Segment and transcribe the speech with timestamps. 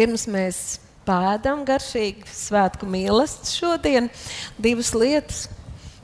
[0.00, 0.58] pirms mēs
[1.04, 4.12] pēdām garšīgi svētku mīlestību šodien,
[4.60, 5.48] divas lietas.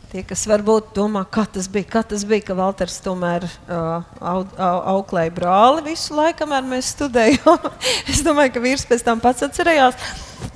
[0.06, 4.44] Tie, kas varbūt domā, kā tas bija, kā tas bija ka Valters tomēr uh, au,
[4.44, 7.66] au, auklēja brāli visu laiku, kamēr mēs studējām.
[8.12, 9.98] es domāju, ka vīrs pēc tam pats atcerējās.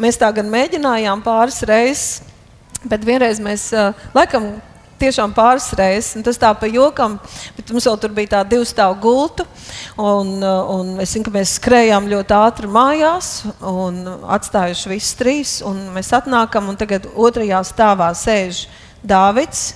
[0.00, 2.20] Mēs tā gan mēģinājām pāris reizes,
[2.86, 4.52] bet vienreiz mēs uh, laikam
[5.01, 6.21] tiešām pāris reizes.
[6.27, 7.17] Tas tā pa jokam,
[7.57, 9.46] bet mums vēl tur bija tā divu stāvu gultu.
[10.00, 13.32] Un, un es zinu, ka mēs skrējām ļoti ātri mājās
[13.64, 14.05] un
[14.36, 15.57] atstājuši visus trīs.
[15.96, 18.67] Mēs atnākam un tagad otrajā stāvā sēž
[19.00, 19.71] Dāvids.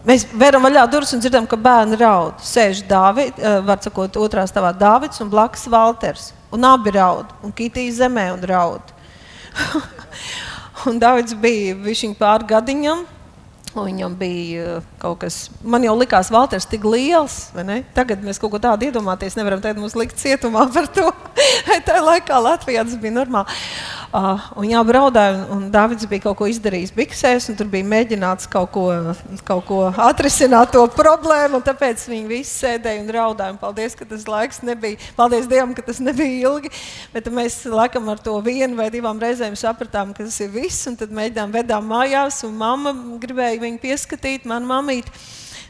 [0.00, 2.38] Mēs veram vaļā durvis un dzirdam, ka bērni raud.
[2.40, 6.30] Sēž Dāvids, uh, var sakot, otrā stāvā Dāvids un blakus Valters.
[6.56, 8.94] Un abi raud, un Kitija zemē un raud.
[10.88, 13.04] un Dāvids bija viņš pār gadiņam.
[13.70, 17.52] Viņam bija uh, kaut kas, man jau likās, Valters tik liels.
[17.94, 19.62] Tagad mēs kaut ko tādu iedomāties nevaram.
[19.62, 21.06] Tad mums likt cietumā par to.
[21.86, 23.60] Tā laikā Latvijā tas bija normāli.
[24.10, 27.86] Uh, un jā, braudāja, un, un Dārvids bija kaut ko izdarījis biksēs, un tur bija
[27.86, 28.88] mēģināts kaut ko,
[29.46, 33.54] kaut ko atrisināt to problēmu, tāpēc viņi visi sēdēja un raudāja.
[33.54, 36.72] Un paldies, ka tas laiks nebija, paldies Dievam, ka tas nebija ilgi,
[37.14, 41.14] bet mēs laikam ar to vienu vai divām reizēm sapratām, ka tas ir viss, tad
[41.14, 45.10] mēģinām vedām mājās, un mamma gribēja viņu pieskatīt, man mamīt.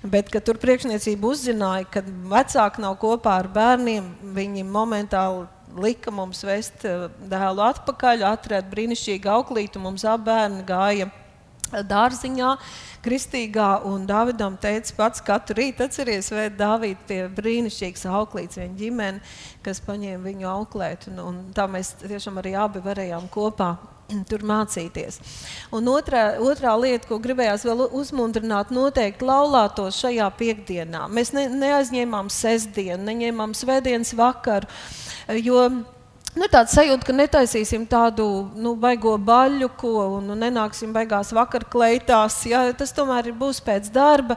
[0.01, 5.45] Bet, kad tur priekšniecība uzzināja, ka vecāki nav kopā ar bērniem, viņi momentāli
[5.77, 9.83] lika mums vest eh, dēlu atpakaļ, atrast brīnišķīgu auklītu.
[9.83, 12.55] Mums abi bērni gāja eh, dārziņā,
[13.05, 19.23] kristīgā, un Dāvidam teica, pats katru rītu atceries, vai Dāvida pie brīnišķīgas auklītes, viņa ģimene,
[19.67, 21.11] kas paņēma viņu auklēt.
[21.13, 23.75] Un, un tā mēs tiešām arī abi varējām kopā
[24.29, 25.21] tur mācīties.
[25.77, 31.07] Un otrā, otrā lieta, ko gribējās vēl uzmundrināt, noteikti laulātos šajā piekdienā.
[31.13, 34.71] Mēs ne, neaizņēmām sestdienu, neņēmām svētdienas vakaru.
[35.41, 35.69] Jo
[36.31, 42.37] Nu, tāda sajūta, ka netaisīsim tādu nu, baigo baļu, ko nu, nenāksim beigās vakar kleitās.
[42.47, 44.37] Ja, tas tomēr būs pēc darba.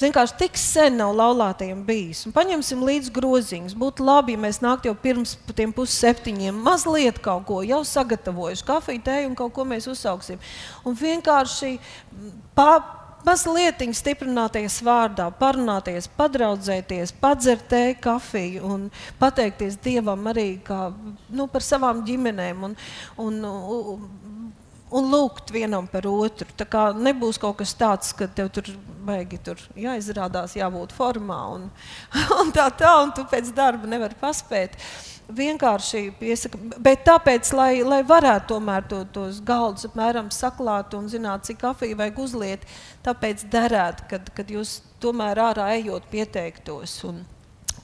[0.00, 2.24] Vienkārši tik sen nav laulātajiem bijis.
[2.24, 3.76] Un paņemsim līdzi groziņus.
[3.76, 9.04] Būtu labi, ja mēs nāktu jau pirms tiem pusseptiņiem, mazliet kaut ko jau sagatavojuši, kafiju,
[9.04, 10.40] tēju un kaut ko mēs uzsauksim.
[10.88, 11.74] Un vienkārši
[12.56, 12.80] pa,
[13.26, 18.86] mazliet stiprināties vārdā, parunāties, padraudzēties, padzert tēju, kafiju un
[19.20, 20.92] pateikties Dievam arī kā,
[21.30, 22.76] nu, par savām ģimenēm un,
[23.18, 24.06] un, un,
[24.96, 26.48] un lūgt vienam par otru.
[26.56, 28.70] Tā kā nebūs kaut kas tāds, ka tev tur
[29.06, 31.68] baigi tur jāizrādās, jābūt formā un,
[32.40, 34.78] un tā tā, un tu pēc darba nevari paspēt.
[35.36, 41.48] Vienkārši piesaka, bet tāpēc, lai, lai varētu tomēr to, tos galdus apmēram saklāt un zināt,
[41.48, 42.68] cik kafiju vajag uzliet,
[43.06, 47.00] tāpēc derētu, kad, kad jūs tomēr ārā ejot pieteiktos.
[47.10, 47.24] Un,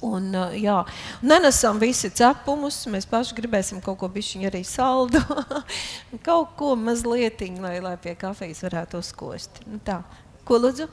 [0.02, 0.80] Un, jā,
[1.22, 5.20] nenesam visi cepumus, mēs paši gribēsim kaut ko bišķiņu arī saldu,
[6.26, 9.62] kaut ko mazliet, lai, lai pie kafijas varētu uzkost.
[9.68, 10.00] Nu, tā.
[10.48, 10.88] Ko lūdzu?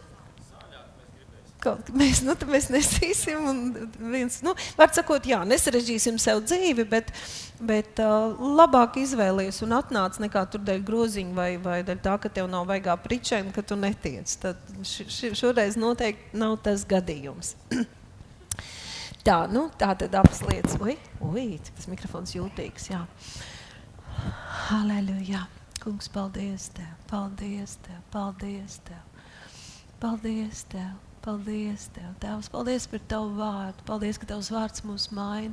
[1.60, 3.58] Kaut, mēs, nu, mēs nesīsim, un
[4.14, 7.10] viens, nu, var sakot, jā, nesarežģīsim sev dzīvi, bet,
[7.60, 12.32] bet uh, labāk izvēlies un atnāc nekā tur dēļ groziņa vai, vai dēļ tā, ka
[12.32, 14.38] tev nav vaigā pričēna, ka tu netiec.
[14.40, 17.58] Tad š, š, šoreiz noteikti nav tas gadījums.
[19.26, 20.78] tā, nu, tā tad abas lietas.
[20.84, 20.96] Ui,
[21.30, 23.04] ui, tas mikrofons jūtīgs, jā.
[24.70, 25.46] Halleluja.
[25.80, 29.06] Kungs, paldies Tev, paldies Tev, paldies Tev.
[30.00, 30.98] Paldies Tev.
[31.20, 33.84] Paldies, Tev, Tēvs, paldies par Tavu vārdu.
[33.88, 35.52] Paldies, ka Tavs vārds mūs maina.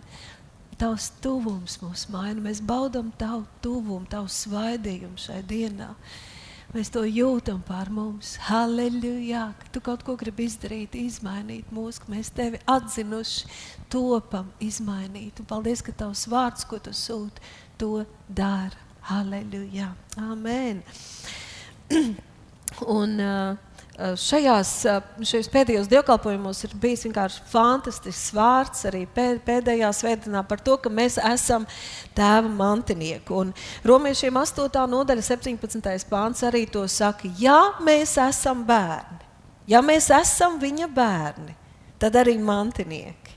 [0.78, 2.38] Tavs tuvums mūs maina.
[2.44, 5.88] Mēs baudām Tavu tuvumu, Tavu svaidījumu šai dienā.
[6.74, 8.34] Mēs to jūtam pār mums.
[8.48, 9.52] Halleluja!
[9.60, 13.46] Ka tu kaut ko gribi izdarīt, izmainīt mūs, ka mēs tevi atzinuši,
[13.92, 15.38] topam, izmainīt.
[15.40, 17.44] Un paldies, ka tavs vārds, ko tu sūti,
[17.78, 18.84] to dara.
[19.06, 19.92] Halleluja!
[20.18, 20.82] Amen!
[22.98, 23.65] Un, uh,
[23.96, 30.76] šajās, eh, šajos pēdējos dievkalpojumos ir bijis vienkārši fantastisks vārds arī pēdējā svētdienā par to,
[30.76, 31.66] ka mēs esam
[32.14, 33.32] tēva mantinieki.
[33.32, 33.54] Un
[33.84, 34.86] romiešiem 8.
[34.86, 36.04] nodaļa 17.
[36.10, 39.24] pāns arī to saka, ja mēs esam bērni,
[39.66, 41.56] ja mēs esam viņa bērni,
[41.98, 43.32] tad arī mantinieki.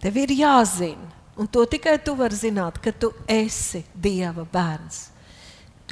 [0.00, 5.13] Tev ir jāzina, un to tikai tu vari zināt, ka tu esi Dieva bērns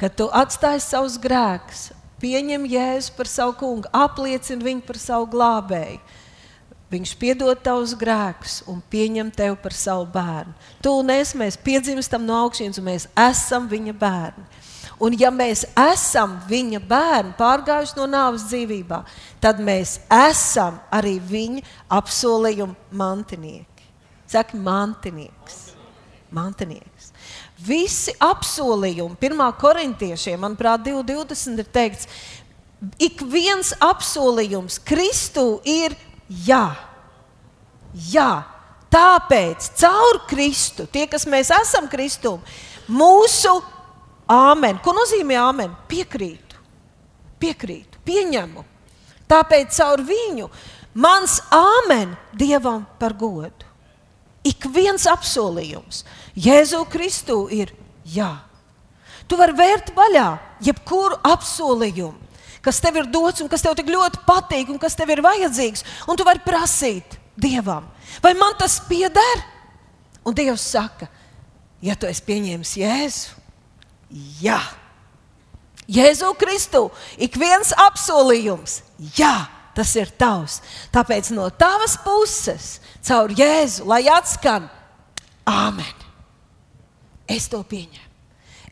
[0.03, 6.01] kad tu atstāji savus grēkus, pieņem jēzu par savu kungu, apliecini viņu par savu glābēju.
[6.91, 10.51] Viņš piedod tavus grēkus un pieņem tevi par savu bērnu.
[10.83, 14.43] Tu un es, mēs piedzimstam no augšas, un mēs esam viņa bērni.
[15.01, 18.99] Un ja mēs esam viņa bērni, pārgājuši no nāves dzīvībā,
[19.41, 21.63] tad mēs esam arī viņa
[21.97, 23.87] apsolījuma mantinieki.
[24.29, 25.63] Saka, mantinieks.
[26.29, 26.92] mantinieks.
[27.63, 29.43] Visi apsolījumi, 1.
[29.61, 32.09] korintiešiem, manuprāt, 2.20 ir teikts,
[32.99, 35.95] ik viens apsolījums Kristū ir
[36.47, 36.65] jā.
[38.09, 38.31] Jā,
[38.91, 42.35] tāpēc caur Kristu, tie, kas mēs esam Kristū,
[42.89, 43.53] mūsu
[44.27, 44.79] āmen.
[44.83, 45.75] Ko nozīmē āmen?
[45.87, 46.59] Piekrītu,
[47.39, 48.65] piekrītu, pieņemu.
[49.29, 50.49] Tāpēc caur viņu
[50.93, 53.71] mans āmen Dievam par godu.
[54.43, 56.01] Ik viens apsolījums
[56.33, 57.71] Jēzu Kristu ir
[58.05, 58.31] jā.
[59.29, 60.27] Tu vari vērt vaļā
[60.65, 62.17] jebkuru apsolījumu,
[62.63, 65.85] kas tev ir dots un kas tev tik ļoti patīk un kas tev ir vajadzīgs.
[66.09, 67.87] Un tu vari prasīt Dievam,
[68.21, 69.41] vai man tas pieder?
[70.23, 71.07] Un Dievs saka,
[71.83, 73.39] ja tu esi pieņēmis Jēzu,
[74.43, 74.59] jā.
[75.89, 76.85] Jēzu Kristu,
[77.17, 78.79] ik viens apsolījums,
[79.17, 79.33] jā,
[79.75, 80.61] tas ir tavs.
[80.93, 84.69] Tāpēc no tavas puses, caur Jēzu, lai atskan
[85.49, 86.02] Āmen.
[87.33, 88.11] Es to pieņemu.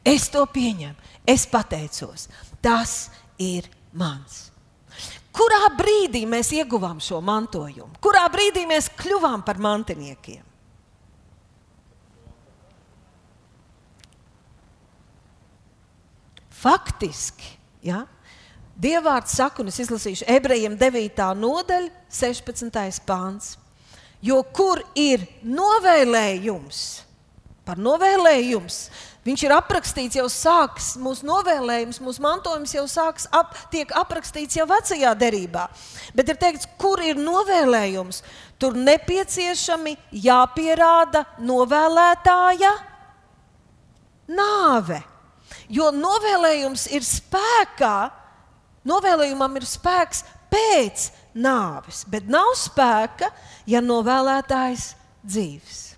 [0.05, 1.09] Es to pieņemu.
[1.27, 2.27] Es pateicos.
[2.61, 3.09] Tas
[3.41, 4.47] ir mans.
[5.31, 7.95] Kurā brīdī mēs ieguvām šo mantojumu?
[8.03, 10.43] Kurā brīdī mēs kļuvām par mantiniekiem?
[16.61, 17.55] Faktiski,
[17.87, 18.03] ja,
[18.81, 21.25] Dievvvārds saka, un es izlasīšu ebrejiem 9.
[21.37, 23.01] nodaļa, 16.
[23.05, 23.55] pāns.
[24.25, 26.79] Jo kur ir novēlējums,
[27.65, 28.77] par novēlējums,
[29.25, 34.65] viņš ir aprakstīts jau sāks, mūsu novēlējums, mūsu mantojums jau sāks, ap, tiek aprakstīts jau
[34.69, 35.67] vecajā derībā.
[36.17, 38.23] Bet ir teikts, kur ir novēlējums,
[38.61, 42.73] tur nepieciešami jāpierāda novēlētāja
[44.31, 45.01] nāve.
[45.71, 47.95] Jo novēlējums ir spēkā,
[48.87, 53.31] novēlējumam ir spēks pēc nāves, bet nav spēka,
[53.69, 54.91] ja novēlētājs
[55.23, 55.90] dzīves.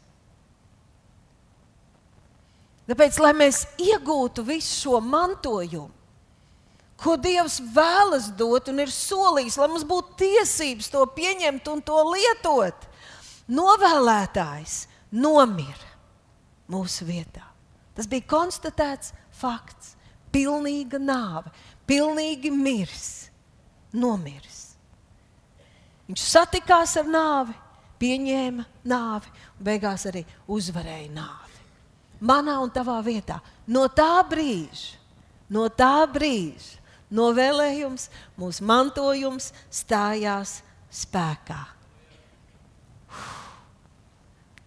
[2.89, 5.91] Tāpēc, lai mēs iegūtu visu šo mantojumu,
[6.99, 11.99] ko Dievs vēlas dot un ir solījis, lai mums būtu tiesības to pieņemt un to
[12.11, 12.85] lietot,
[13.51, 14.75] novēlētājs
[15.15, 15.91] nomira
[16.71, 17.43] mūsu vietā.
[17.93, 19.97] Tas bija konstatēts fakts.
[20.33, 21.51] Pilnīga nāve,
[21.85, 23.29] pilnīgi miris,
[23.93, 24.63] nomiris.
[26.07, 27.53] Viņš satikās ar nāvi,
[28.01, 31.52] pieņēma nāvi un beigās arī uzvarēja nāvi.
[32.23, 33.41] Manā un tavā vietā.
[33.67, 34.95] No tā brīža,
[35.51, 36.79] no tā brīža
[37.13, 38.07] novēlējums,
[38.39, 40.61] mūsu mantojums stājās
[40.93, 41.61] spēkā.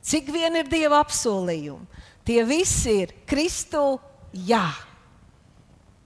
[0.07, 3.97] Cik vien ir Dieva apsolījumi, tie visi ir Kristu
[4.47, 4.69] jā.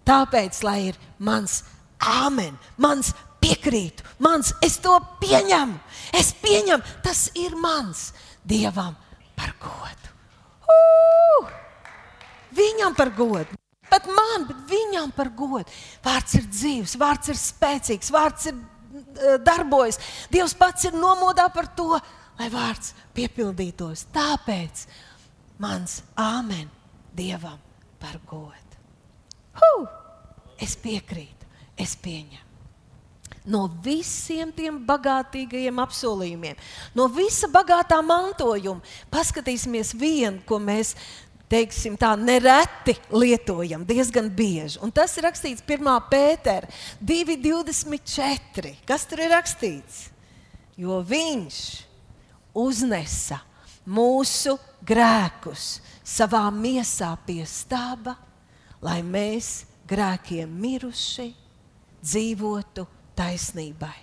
[0.09, 1.61] Tāpēc, lai ir mans
[2.01, 3.13] āmen, mans
[3.43, 5.77] piekrītu, mans es to pieņemu,
[6.17, 8.11] es pieņemu, tas ir mans
[8.41, 8.97] Dievam
[9.37, 10.10] par godu.
[10.71, 11.51] Uh!
[12.57, 13.59] Viņam par godu.
[13.91, 15.67] Pat man, bet viņam par godu.
[16.05, 19.99] Vārds ir dzīves, vārds ir spēcīgs, vārds ir uh, darbojas.
[20.31, 21.99] Dievs pats ir nomodā par to,
[22.39, 24.07] lai vārds piepildītos.
[24.15, 24.87] Tāpēc
[25.63, 26.69] mans āmen
[27.17, 27.59] Dievam
[27.99, 28.79] par godu.
[29.59, 29.89] Huh!
[30.61, 31.49] Es piekrītu,
[31.81, 32.50] es pieņemu.
[33.51, 36.61] No visiem tiem bagātīgajiem apsolījumiem,
[36.95, 40.95] no visa bagātā mantojuma, paskatīsimies vienu, ko mēs
[41.51, 44.79] teiksim, tā nereti lietojam, diezgan bieži.
[44.85, 45.91] Un tas ir rakstīts 1.
[46.11, 46.71] pētera
[47.03, 48.77] 2,24.
[48.87, 50.05] Kas tur ir rakstīts?
[50.79, 51.59] Jo viņš
[52.57, 53.41] uznesa
[53.91, 58.15] mūsu grēkus savā miesā pie staba,
[58.81, 61.29] lai mēs grēkiem miruši
[62.01, 62.87] dzīvotu
[63.21, 63.95] taisnībai.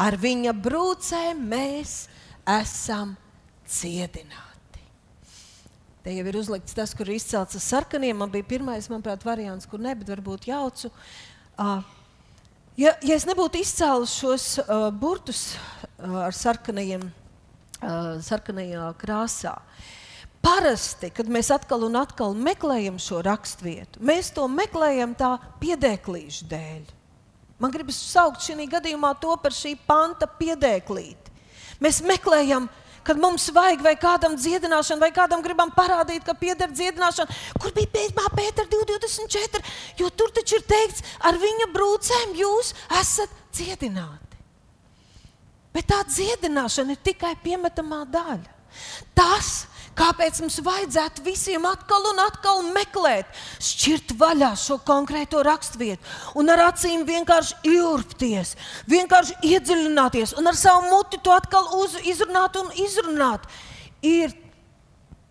[0.00, 2.06] Ar viņa brūcēm mēs
[2.48, 3.16] esam
[3.68, 4.80] cietināti.
[6.02, 8.16] Te jau ir uzlikts tas, kur ir izcelts ar sarkaniem.
[8.18, 10.90] Man bija pirmais, manuprāt, variants, kur ne, bet varbūt jaucu.
[11.60, 11.82] Uh,
[12.80, 19.90] ja, ja es nebūtu izcēlus šos uh, burtus uh, ar sarkanajiem, uh, sarkanajā krāsā, uh,
[20.42, 26.88] Parasti, kad mēs atkal un atkal meklējam šo raksturvietu, mēs to meklējam tā piedēklīšu dēļ.
[27.62, 31.30] Man gribas saukt šī gadījumā to par šī panta piedēklīti.
[31.82, 32.66] Mēs meklējam,
[33.06, 37.38] kad mums vajag vai kādam dziedināšanu, vai kādam gribam parādīt, ka pieder dziedināšana.
[37.62, 39.62] Kur bija pētījumā Pētera 224?
[39.98, 44.40] Jo tur taču ir teikts, ar viņa brūcēm jūs esat dziedināti.
[45.72, 48.58] Bet tā dziedināšana ir tikai piemetamā daļa.
[49.16, 53.28] Tas, Kāpēc mums vajadzētu visiem atkal un atkal meklēt,
[53.60, 58.54] šķirt vaļā šo konkrēto raksturvietu un ar acīm vienkārši iurpties,
[58.88, 63.44] vienkārši iedziļināties un ar savu muti to atkal uz, izrunāt un izrunāt?
[64.00, 64.32] Ir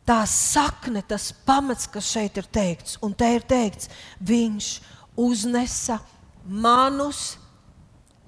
[0.05, 3.89] tā sakne, tas pamats, kas šeit ir teikts, un te ir teikts,
[4.21, 4.69] viņš
[5.17, 5.97] uznesa
[6.45, 7.39] manus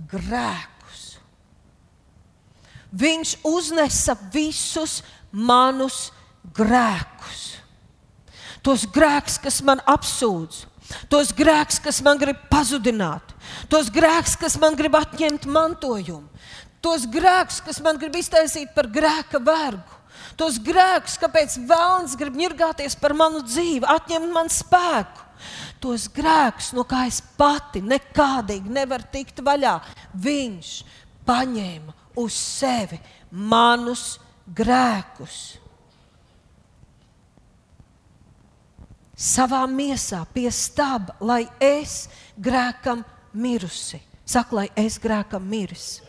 [0.10, 1.06] grēkus.
[2.90, 6.20] Viņš uznesa visus manus grēkus.
[8.64, 10.62] Tos grēkus, kas man apsūdz,
[11.12, 13.34] tos grēkus, kas man grib pazudināt,
[13.72, 16.30] tos grēkus, kas man grib atņemt mantojumu,
[16.84, 20.00] tos grēkus, kas man grib iztaisīt par grēka vergu.
[20.38, 25.26] Tos grēkus, kāpēc vēlams grib ņirgāties par manu dzīvi, atņemt man spēku.
[25.84, 29.76] Tos grēkus, no kā es pati nekādīgi nevaru tikt vaļā,
[30.24, 30.70] viņš
[31.28, 34.16] paņēma uz sevi manus
[34.48, 35.63] grēkus.
[39.24, 44.02] Savā miesā, pie stūra, lai es grēkam mirusi.
[44.28, 46.04] Saka, lai es grēkam mirusi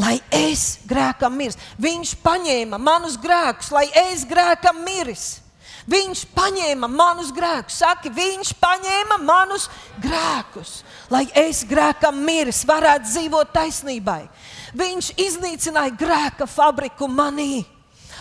[0.00, 1.58] lai es grēkam mirs.
[1.80, 5.42] Viņš paņēma manus grēkus, lai es grēkam mirs.
[5.90, 9.64] Viņš paņēma manus grēkus, saka, viņš paņēma manus
[9.98, 14.20] grēkus, lai es grēkam miris, varētu dzīvot taisnībai.
[14.78, 17.64] Viņš iznīcināja grēka fabriku manī.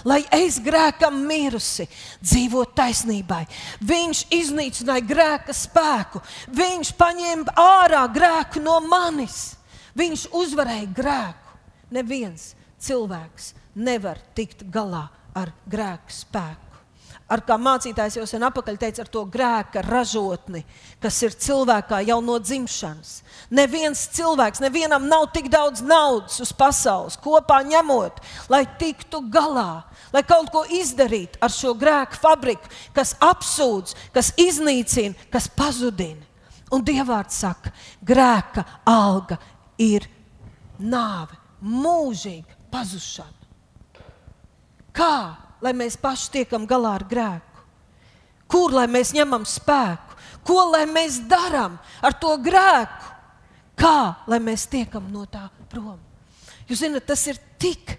[0.07, 1.85] Lai es grēkam mirusi,
[2.23, 3.43] dzīvot taisnībai.
[3.85, 6.23] Viņš iznīcināja grēka spēku,
[6.57, 9.55] viņš paņēma ārā grēku no manis.
[9.97, 11.57] Viņš uzvarēja grēku
[11.91, 15.05] neviens cilvēks nevar tikt galā
[15.37, 16.70] ar grēku spēku.
[17.31, 20.65] Ar kā mācītājs jau sen apakaļ teica, ar to grēka ražotni,
[20.99, 23.13] kas ir cilvēkā jau no dzimšanas.
[23.55, 28.19] Neviens cilvēks, nevienam nav tik daudz naudas uz pasaules, kopā ņemot,
[28.51, 35.15] lai tiktu galā, lai kaut ko izdarītu ar šo grēku fabriku, kas apsūdz, kas iznīcina,
[35.31, 36.27] kas pazudina.
[36.71, 37.71] Un Dievārds saka,
[38.03, 39.37] grēka alga
[39.79, 40.07] ir
[40.79, 43.39] nāve mūžīga pazušana.
[44.91, 45.15] Kā
[45.61, 47.65] lai mēs paši tiekam galā ar grēku?
[48.51, 50.17] Kur lai mēs ņemam spēku?
[50.43, 53.11] Ko lai mēs darām ar to grēku?
[53.79, 55.99] Kā lai mēs tiekam no tā prom?
[56.69, 57.95] Jūs zināt, tas ir tik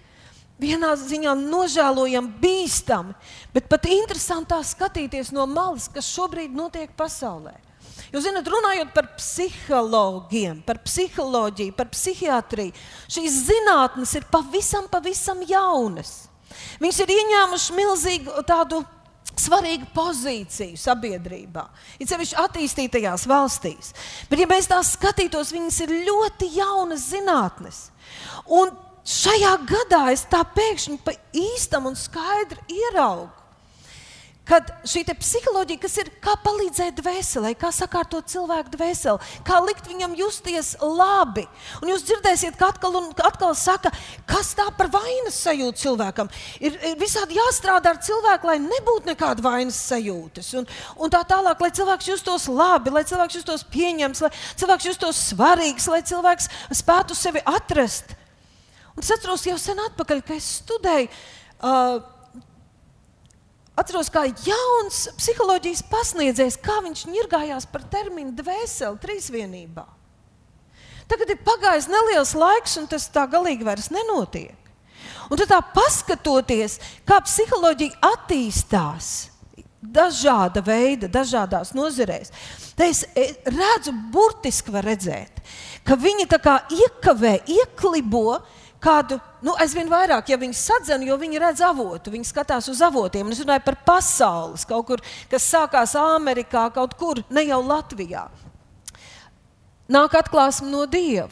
[0.61, 3.15] vienā ziņā nožēlojami, bīstami,
[3.53, 7.55] bet pat interesantā skatīties no malas, kas šobrīd notiek pasaulē.
[8.13, 12.75] Jūs zināt, runājot par psihologiem, par psiholoģiju, par psihiatriju,
[13.11, 16.27] šīs zinātnes ir pavisam, pavisam jaunas.
[16.81, 18.83] Viņas ir ieņēmušas milzīgu tādu
[19.39, 21.63] svarīgu pozīciju sabiedrībā,
[21.97, 23.93] it sevišķi attīstītajās valstīs.
[24.29, 27.85] Bet, ja mēs tās skatītos, viņas ir ļoti jaunas zinātnes.
[28.45, 33.42] Un šajā gadā es tā pēkšņi pa īstam un skaidri ieraugu
[34.43, 40.17] Kad šī psiholoģija, kas ir kā palīdzēt dvēselē, kā sakārtot cilvēku dvēseli, kā likt viņam
[40.19, 41.45] justies labi.
[41.79, 43.93] Un jūs dzirdēsiet, ka atkal un atkal saka,
[44.27, 46.31] kas tā par vainas sajūtu cilvēkam.
[46.59, 50.51] Ir, ir visādi jāstrādā ar cilvēku, lai nebūtu nekāda vainas sajūtas.
[50.59, 50.67] Un,
[50.99, 55.87] un tā tālāk, lai cilvēks justos labi, lai cilvēks justos pieņemts, lai cilvēks justos svarīgs,
[55.87, 56.51] lai cilvēks
[56.83, 58.11] spētu sevi atrast.
[58.91, 61.07] Un es atceros jau sen atpakaļ, kad es studēju.
[61.63, 62.12] Uh,
[63.73, 69.85] Atceros, kā jauns psiholoģijas pasniedzējs, kā viņš ņirgājās par terminu dvēseli trīsvienībā.
[71.09, 74.57] Tagad ir pagājis neliels laiks, un tas tā galīgi vairs nenotiek.
[75.31, 76.77] Un tad paskatoties,
[77.07, 79.11] kā psiholoģija attīstās
[79.83, 82.31] dažāda veida, dažādās nozarēs,
[82.77, 83.03] tad es
[83.49, 85.41] redzu, burtiski var redzēt,
[85.83, 88.39] ka viņi tā kā iekavē, ieklibo
[88.83, 93.31] kādu, nu, aizvien vairāk, ja viņi sadzen, jo viņi redz avotu, viņi skatās uz avotiem.
[93.31, 98.27] Es runāju par pasaules, kaut kur, kas sākās Amerikā, kaut kur, ne jau Latvijā.
[99.93, 101.31] Nāk atklāsme no Dieva.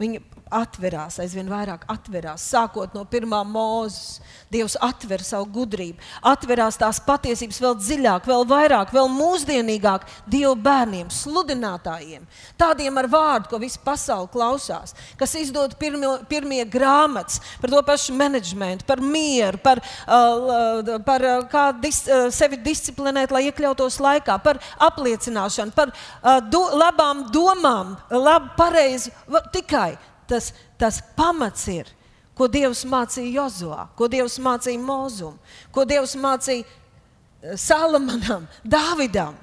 [0.00, 2.44] Viņa atverās, aizvien vairāk atverās.
[2.50, 8.90] Sākot no pirmā mūzes, Dievs atver savu gudrību, atverās tās patiesības vēl dziļāk, vēl vairāk,
[8.94, 12.24] vēl mūsdienīgāk Dieva bērniem, sludinātājiem,
[12.58, 18.16] tādiem ar vārdu, ko visa pasaule klausās, kas izdod pirmie, pirmie grāmatas par to pašu
[18.18, 24.40] menedžmentu, par mieru, par, uh, par uh, kā dis, uh, sevi disciplinēt, lai iekļautos laikā,
[24.42, 29.14] par apliecināšanu, par uh, do, labām domām, labu, pareizi,
[29.54, 29.94] tikai
[30.30, 31.90] tas, tas pamats ir,
[32.40, 35.36] ko Dievs mācīja Jozovā, ko Dievs mācīja Mozum,
[35.74, 39.36] ko Dievs mācīja eh, Salamanam, Dāvidam.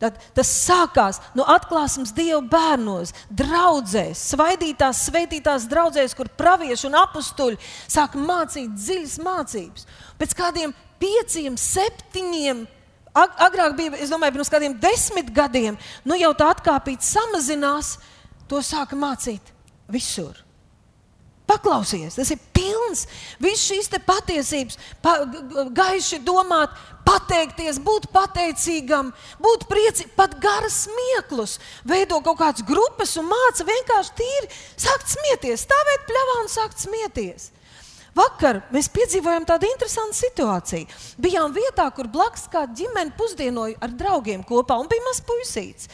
[0.00, 7.60] Tad, tas sākās no atklāsmes Dieva bērnos, draudzēs, svaidītās, svētītās draudzēs, kur pravieši un apstuļi
[7.84, 9.84] sāk mācīt dziļas mācības.
[10.16, 12.64] Pēc kādiem pieciem, septiņiem,
[13.12, 15.76] agrāk bija, es domāju, pirms kādiem desmit gadiem,
[16.08, 17.98] nu jau tā atkāpība samazinās,
[18.48, 19.52] to sāka mācīt
[19.92, 20.38] visur.
[21.50, 23.06] Paklausies, tas ir pilns.
[23.42, 25.16] Visas šīs patiesības, pa,
[25.74, 26.74] gaiši domāt,
[27.06, 29.10] pateikties, būt pateicīgam,
[29.42, 35.66] būt priecīgam, pat garas smieklus, veido kaut kādas grupas un māca vienkārši tīri sākt smieties,
[35.66, 37.50] stāvēt pļavā un sākt smieties.
[38.16, 40.88] Vakar mēs piedzīvojām tādu interesantu situāciju.
[41.22, 45.90] Bijām vietā, kur blakus kāda ģimene pusdienoja ar draugiem kopā, un bija mazs puisīts.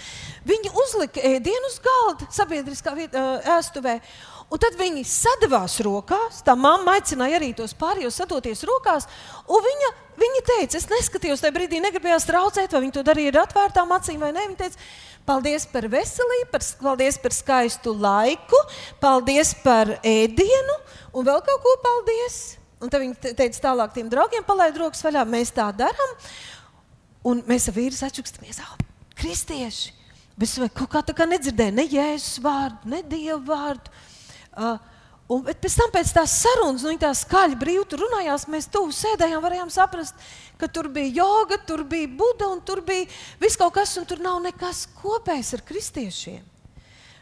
[0.46, 3.26] Viņi uzlika ēdienu uz galda sabiedriskā vietā,
[3.58, 3.98] ēstuvē.
[4.46, 6.38] Un tad viņi sadavās rokās.
[6.46, 9.08] Tā mamma aicināja arī tos pārējos sadoties rokās.
[9.50, 9.88] Viņa,
[10.20, 14.22] viņa teica, es neskatījos tajā brīdī, negribējās traucēt, vai viņi to darīja ar atvērtām acīm
[14.22, 14.46] vai nē.
[14.52, 14.86] Viņa teica,
[15.26, 18.62] paldies par veselību, par, paldies par skaistu laiku,
[19.02, 20.78] paldies par ēdienu
[21.10, 22.40] un vēl kaut ko paldies.
[22.78, 26.18] Un tad viņi teica tālāk tiem draugiem, palaid rokas vaļā, mēs tā darām.
[27.26, 28.76] Un mēs ar vīru sačukstamies, ah,
[29.18, 29.94] kristieši.
[30.36, 33.90] Bet es kaut kā tā kā nedzirdēju ne jēzus vārdu, ne dievu vārdu.
[34.56, 34.76] Uh,
[35.26, 39.72] Un pēc tam, pēc tās sarunas, nu, tā skaļi brīvi runājās, mēs tuvu sēdējām, varējām
[39.74, 40.14] saprast,
[40.54, 43.08] ka tur bija joga, tur bija buda un tur bija
[43.40, 46.44] viss kaut kas, un tur nav nekas kopējs ar kristiešiem.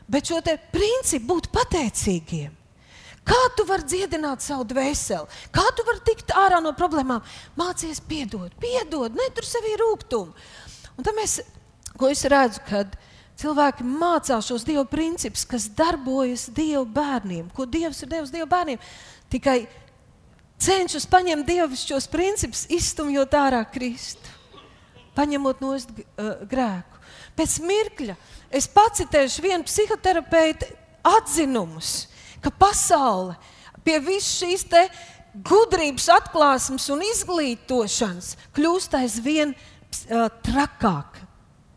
[0.05, 0.43] Bet šo
[0.75, 2.53] principu būt pateicīgiem.
[3.25, 5.41] Kā tu vari dziedināt savu dvēseli?
[5.49, 7.25] Kā tu vari tikt ārā no problēmām?
[7.57, 10.37] Mācies piedot, piedot, netur sevī rūkumu.
[10.99, 11.39] Un tad mēs,
[11.97, 17.67] ko es redzu, kad mēs Cilvēki mācās šos dievu principus, kas darbojas dievu bērniem, ko
[17.67, 18.83] dievs ir devis dievu bērniem.
[19.33, 19.65] Tikai
[20.63, 24.31] cenšas paņemt dievišķos principus, izstumjot ārā Kristu,
[25.19, 27.03] paņemot no uh, grēku.
[27.35, 28.15] Pēc mirkļa
[28.55, 30.71] es pacitēšu vienu psihoterapeita
[31.05, 32.07] atzinumus,
[32.39, 33.35] ka pasaule
[33.85, 34.65] pie visas šīs
[35.35, 41.19] gudrības, atklāsmes un izglītošanas kļūst aizvien uh, trakāk,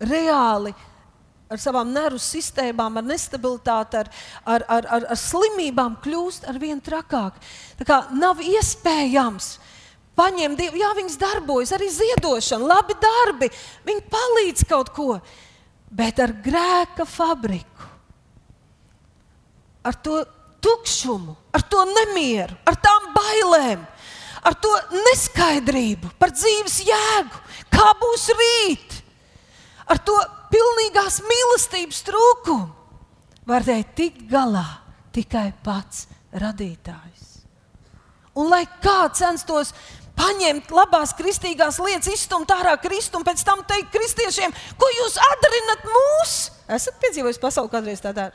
[0.06, 0.76] reāli
[1.48, 4.12] ar savām nervu sistēmām, ar nestabilitāti, ar,
[4.44, 7.40] ar, ar, ar, ar slimībām kļūst ar vien trakāk.
[7.80, 9.54] Tā kā nav iespējams
[10.18, 13.52] paņemt, jā, viņas darbojas, arī ziedošana, labi darbi,
[13.88, 15.20] viņi palīdz kaut ko,
[15.94, 17.92] bet ar grēka fabriku,
[19.88, 20.24] ar to
[20.64, 23.86] tukšumu, ar to nemieru, ar tām bailēm,
[24.48, 24.74] ar to
[25.06, 28.98] neskaidrību par dzīves jēgu, kā būs rīt,
[29.88, 30.18] ar to
[30.52, 32.68] pilnīgās mīlestības trūkumu
[33.48, 34.66] varēja tikt galā
[35.16, 36.06] tikai pats
[36.36, 37.26] radītājs.
[38.38, 39.72] Un lai kā censtos
[40.18, 45.88] paņemt labās kristīgās lietas, izstumt ārā Kristu un pēc tam teikt kristiešiem, ko jūs atdarinat
[45.88, 46.36] mūs?
[46.78, 48.30] Esat piedzīvojis pasauli kādreiz tādā?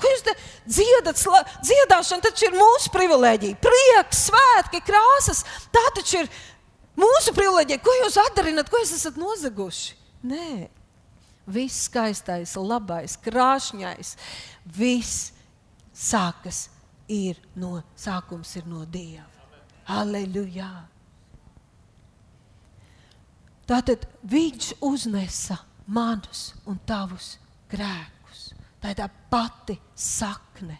[0.00, 0.24] Ko jūs
[0.64, 1.18] dziedat?
[1.60, 3.58] Dziedāšana taču ir mūsu privilēģija.
[3.60, 5.42] Prieks, svētki, krāsas.
[5.74, 6.30] Tā taču ir
[7.00, 7.82] mūsu privilēģija.
[7.84, 9.98] Ko jūs atdarinat, ko jūs esat nozaguši?
[10.30, 10.70] Nē,
[11.52, 14.14] viss skaistais, labais, krāšņais,
[14.76, 15.32] viss
[15.92, 16.68] sākas
[17.10, 19.26] ir no sākums ir no Dieva.
[19.90, 20.70] Aleluja!
[23.70, 27.36] Tātad viņš uznesa manus un tavus
[27.70, 28.50] grēkus.
[28.82, 30.78] Tā ir tā pati sakne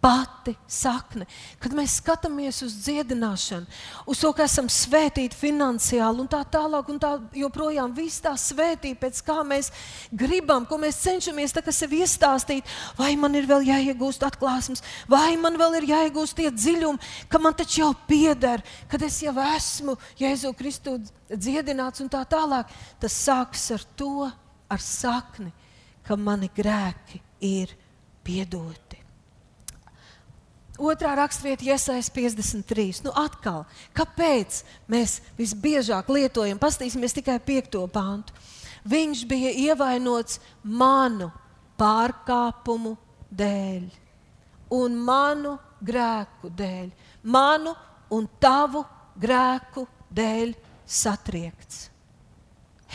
[0.00, 1.26] pati sakne.
[1.60, 3.68] Kad mēs skatāmies uz dziedināšanu,
[4.08, 9.02] uz to, ka esam svētīti finansiāli un tā tālāk, un tā joprojām viss tā svētība,
[9.04, 9.70] pēc kā mēs
[10.10, 12.64] gribam, ko mēs cenšamies sev iestāstīt,
[12.96, 17.56] vai man ir vēl jāiegūst atklāsmes, vai man vēl ir jāiegūst tie dziļumi, ka man
[17.56, 20.96] taču jau pieder, kad es jau esmu Jēzu Kristu
[21.28, 22.72] dziedināts un tā tālāk.
[23.00, 24.30] Tas sākas ar to,
[24.70, 25.52] ar sakni,
[26.06, 27.76] ka mani grēki ir
[28.24, 28.89] piedoti.
[30.80, 33.02] Otrā raksturvieta, iesaistās 53.
[33.04, 33.66] Nu, atkal,
[33.96, 38.32] kāpēc mēs visbiežāk lietojam, paskatīsimies tikai piekto pāntu.
[38.88, 41.28] Viņš bija ievainots manu
[41.80, 42.94] pārkāpumu
[43.28, 43.84] dēļ,
[44.72, 46.88] un manu grēku dēļ,
[47.28, 47.76] manu
[48.16, 48.80] un tavu
[49.20, 49.84] grēku
[50.16, 50.56] dēļ
[50.88, 51.90] satriekts.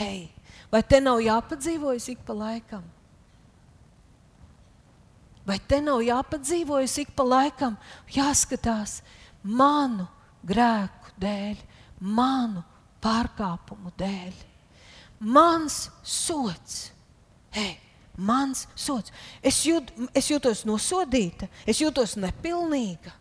[0.02, 0.26] Hei,
[0.74, 2.95] vai te nav jāpadzīvojas ik pa laikam?
[5.46, 7.76] Vai te nav jāpadzīvojas ik pa laikam,
[8.10, 9.00] jāskatās
[9.46, 10.08] manu
[10.46, 11.60] grēku dēļ,
[12.02, 12.64] manu
[13.04, 14.34] pārkāpumu dēļ?
[15.26, 16.90] Mans sots,
[17.54, 17.78] hei,
[18.18, 19.14] mans sots.
[19.46, 23.14] Es, jūt, es jūtos nosodīta, es jūtos nepilnīga.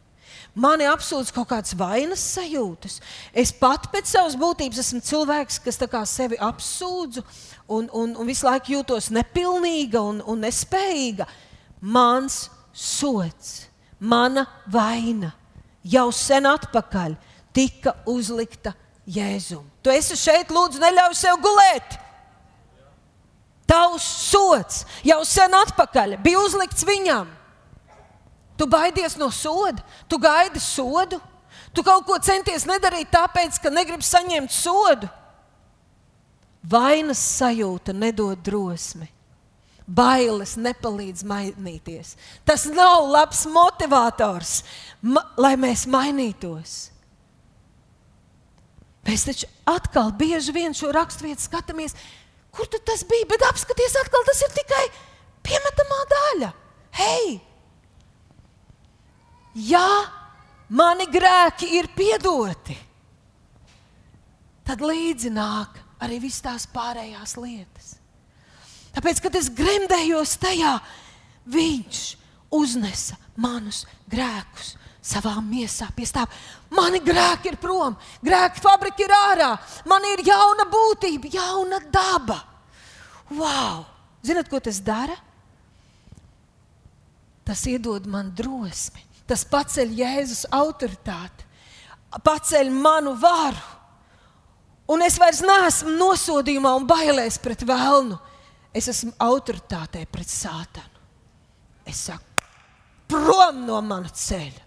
[0.54, 3.00] Mani apsūdz kaut kādas vainas sajūtas.
[3.34, 7.24] Es pat pēc savas būtības esmu cilvēks, kas sevi apsūdzu
[7.68, 11.26] un, un, un visu laiku jūtos nepilnīga un, un nespējīga
[11.84, 13.68] mans sots,
[14.00, 15.34] mana vaina
[15.84, 17.16] jau sen atpakaļ
[17.54, 18.72] tika uzlikta
[19.04, 19.66] Jēzum.
[19.84, 21.98] Tu esi šeit, lūdzu, neļauj sev gulēt.
[23.68, 27.28] Tavs sots jau sen atpakaļ bija uzlikts viņam.
[28.56, 31.18] Tu baidies no soda, tu gaidi sodu,
[31.74, 35.10] tu kaut ko centies nedarīt tāpēc, ka negribi saņemt sodu.
[36.64, 39.10] Vainas sajūta nedod drosmi.
[39.84, 42.14] Bailes nepalīdz mainīties.
[42.48, 44.62] Tas nav labs motivators,
[45.04, 46.76] ma lai mēs mainītos.
[49.04, 51.92] Mēs taču atkal bieži vien šo raksturvietu skatāmies,
[52.54, 54.84] kur tas bija, bet apskaties, atkal tas ir tikai
[55.44, 56.52] piemetamā daļa.
[56.96, 57.34] Hei!
[59.68, 59.86] Ja
[60.72, 62.74] mani grēki ir piedoti,
[64.64, 67.92] tad līdzi nāk arī viss tās pārējās lietas.
[68.94, 70.78] Tāpēc, kad es gremdējos tajā,
[71.50, 72.02] viņš
[72.54, 76.32] uznesa manus grēkus savā miesā pie stāva.
[76.74, 79.50] Mani grēki ir prom, grēka fabrika ir ārā,
[79.90, 82.40] man ir jauna būtība, jauna daba.
[83.34, 83.84] Wow!
[84.24, 85.16] Ziniet, ko tas dara?
[87.44, 91.44] Tas iedod man drosmi, tas paceļ Jēzus autoritāti,
[92.24, 93.72] paceļ manu varu.
[94.88, 98.16] Un es vairs neesmu nosodījumā un bailēs pret vēlnu.
[98.74, 101.02] Es esmu autoritātē pret sātanu.
[101.86, 102.48] Es saku,
[103.08, 104.62] prom no mana ceļa.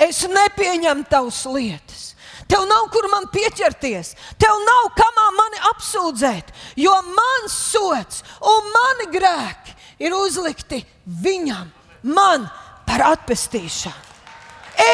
[0.00, 2.04] Es nepieņemu tavas lietas.
[2.48, 9.06] Tev nav kur man pieķerties, tev nav kamā mani apsūdzēt, jo mans sots un mani
[9.12, 11.68] grēki ir uzlikti viņam,
[12.16, 12.48] man
[12.88, 14.08] par atpestīšanu.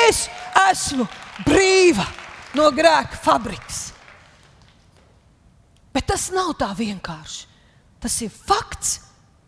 [0.09, 0.27] Es
[0.67, 1.07] esmu
[1.47, 2.05] brīva
[2.59, 3.83] no grēka fabrikas.
[5.95, 7.46] Bet tas nav tā vienkārši.
[8.03, 9.01] Tas ir fakts,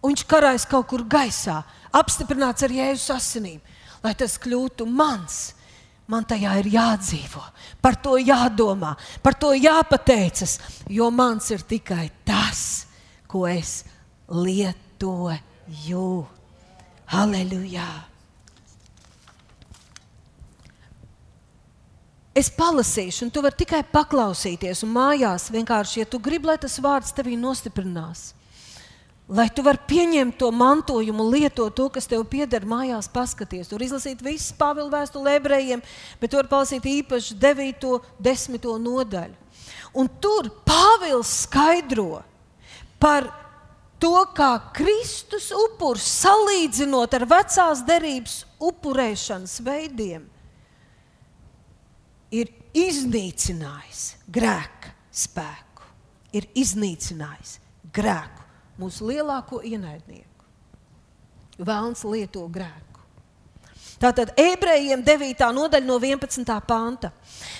[0.02, 1.60] un viņš karājas kaut kur gaisā,
[1.92, 3.60] apstiprināts ar Jēzus asinīm,
[4.02, 5.58] lai tas kļūtu mans
[6.08, 7.42] man tajā ir jādzīvo,
[7.84, 10.56] par to jādomā, par to jāpateicas,
[10.88, 12.86] jo mans ir tikai tas,
[13.28, 13.84] ko es
[14.32, 16.12] lietoju.
[17.08, 17.88] Halleluja!
[22.38, 26.78] Es palasīšu, un tu vari tikai paklausīties, un mājās vienkārši, ja tu gribi, lai tas
[26.78, 28.30] vārds tevī nostiprinās.
[29.28, 33.68] Lai tu vari pieņemt to mantojumu, lietot to, kas tev pieder mājās, paskaties.
[33.68, 35.82] Tur izlasīt visas Pāvila vēstuli ebrejiem,
[36.20, 37.90] bet tur palasīt īpaši 9.
[37.90, 38.70] un 10.
[38.86, 39.36] nodaļu.
[40.00, 42.22] Un tur Pāvils skaidro
[42.96, 43.28] par
[44.00, 50.24] to, kā Kristus upurs salīdzinot ar vecās derības upurēšanas veidiem,
[52.32, 55.88] ir iznīcinājis grēka spēku,
[56.32, 57.58] ir iznīcinājis
[57.92, 58.37] grēku
[58.78, 60.46] mūsu lielāko ienaidnieku.
[61.58, 62.88] Vēlns lieto grēku.
[63.98, 65.40] Tātad ebrejiem 9.
[65.56, 66.52] nodaļa no 11.
[66.62, 67.10] panta.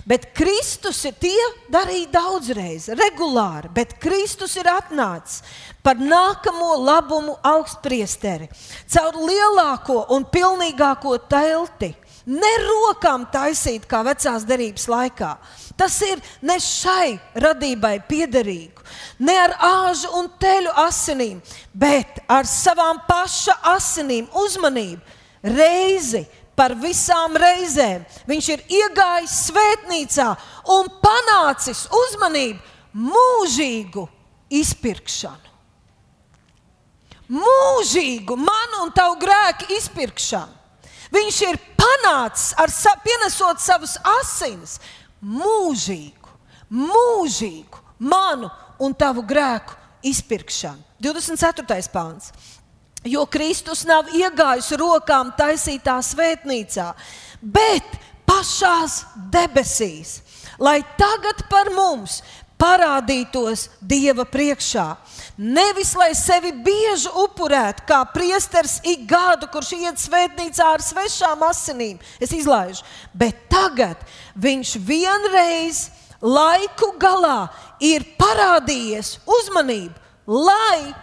[0.06, 5.42] Bet Kristus ir tie darīja daudzreiz, regulāri, bet Kristus ir atnācis
[5.82, 8.46] par nākamo labumu augstpriesteri
[8.86, 11.90] caur lielāko un pilnīgāko telti.
[12.28, 15.32] Ne rokām taisīt kā vecās derības laikā.
[15.80, 18.77] Tas ir ne šai radībai piederīgu,
[19.18, 21.40] ne ar āžu un teļu asinīm,
[21.72, 25.00] bet ar savām paša asinīm uzmanību,
[25.42, 26.24] reizi
[26.58, 28.04] par visām reizēm.
[28.26, 30.28] Viņš ir iegājis svētnīcā
[30.74, 34.08] un panācis uzmanību mūžīgu
[34.58, 35.46] izpirkšanu.
[37.28, 40.54] Mūžīgu manu un tavu grēku izpirkšanu.
[41.12, 44.76] Viņš ir panācis ar sa pienesot savus asinis
[45.24, 46.34] mūžīgu,
[46.68, 50.82] mūžīgu manu un tavu grēku izpirkšanu.
[51.02, 51.90] 24.
[51.92, 52.32] pāns.
[53.06, 56.90] Jo Kristus nav iegājis rokām taisītā svētnīcā,
[57.40, 57.86] bet
[58.26, 60.18] pašās debesīs,
[60.58, 62.18] lai tagad par mums
[62.58, 64.88] parādītos Dieva priekšā.
[65.38, 72.02] Nevis lai sevi bieži upurētu, kā priesteris ik gadu, kurš iet svētnīcā ar svešām asinīm,
[72.18, 72.82] es izlaižu,
[73.14, 74.02] bet tagad
[74.34, 75.84] viņš vienreiz
[76.22, 77.48] laiku galā
[77.80, 79.94] ir parādījies uzmanību,
[80.26, 80.94] lai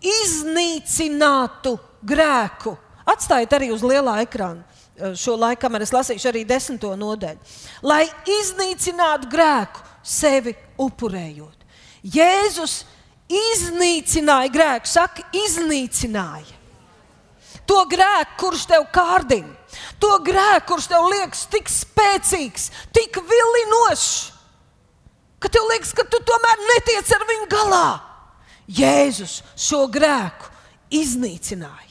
[0.00, 2.76] iznīcinātu grēku.
[3.08, 7.40] Atstājiet arī uz lielā ekrāna eh, šo laiku, kamēr es lasīšu arī desmito nodaļu.
[7.82, 8.04] Lai
[8.40, 11.66] iznīcinātu grēku, sevi upurējot.
[12.00, 12.84] Jēzus
[13.30, 16.58] iznīcināja grēku, saka, iznīcināja.
[17.68, 19.52] To grēku, kurš tev kārdina,
[20.02, 24.39] to grēku, kurš tev liekas tik spēcīgs, tik vilinošs,
[25.40, 27.86] ka tev liekas, ka tu tomēr netiec ar viņu galā.
[28.70, 30.50] Jēzus šo grēku
[30.94, 31.88] iznīcināja.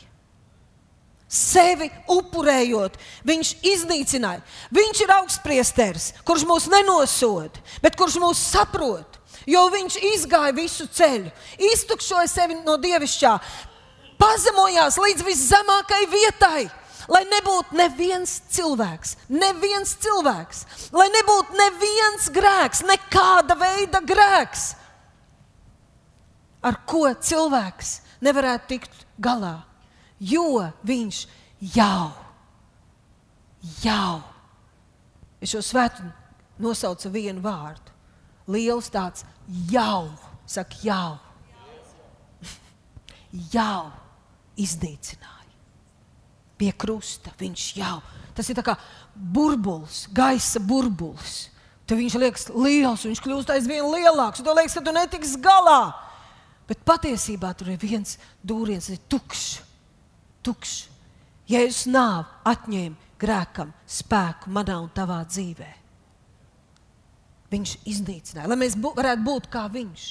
[1.30, 2.96] Sevi upurējot,
[3.28, 4.42] viņš iznīcināja.
[4.74, 11.32] Viņš ir augstpriesteris, kurš mūs nenosoda, bet kurš mūs saprot jo viņš izgāja visu ceļu,
[11.72, 13.34] iztukšoja sevi no dievišķā,
[14.20, 16.64] pazemojās līdz viszemākajai vietai,
[17.10, 24.66] lai nebūtu neviens cilvēks, neviens cilvēks, lai nebūtu neviens grēks, nekāda veida grēks,
[26.62, 27.96] ar ko cilvēks
[28.26, 29.58] nevarētu tikt galā,
[30.20, 31.24] jo viņš
[31.76, 32.12] jau,
[33.84, 34.20] jau,
[35.42, 36.06] es šo svētu
[36.62, 37.96] nosaucu vienu vārdu,
[38.52, 39.26] liels tāds
[39.72, 40.12] jau,
[40.50, 41.18] saka jau,
[43.56, 43.90] jau
[44.60, 45.39] iznīcināja
[46.60, 47.34] pie krusta.
[47.40, 47.98] Viņš jau
[48.36, 48.76] tas ir kā
[49.14, 51.50] burbulis, gaisa burbulis.
[51.90, 54.44] Tad viņš liekas liels, viņš kļūst aizvien lielāks.
[54.46, 55.90] Tev liekas, ka tu netiksi galā.
[56.70, 59.50] Bet patiesībā tur ir viens dūriens, kas ir tukšs.
[60.46, 60.78] tukšs.
[61.50, 65.70] Jēzus nāve atņēma grēkam spēku manā un tavā dzīvē.
[67.50, 70.06] Viņš iznīcināja, lai mēs bū, varētu būt kā viņš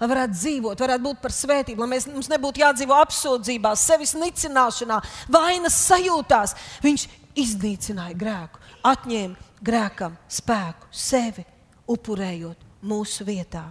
[0.00, 5.00] lai varētu dzīvot, varētu būt par svētību, lai mēs, mums nebūtu jādzīvo apsūdzībā, sevis nicināšanā,
[5.32, 6.54] vainas sajūtās.
[6.84, 7.08] Viņš
[7.38, 11.44] iznīcināja grēku, atņēma grēkam spēku, sevi
[11.88, 13.68] upurējot mūsu vietā.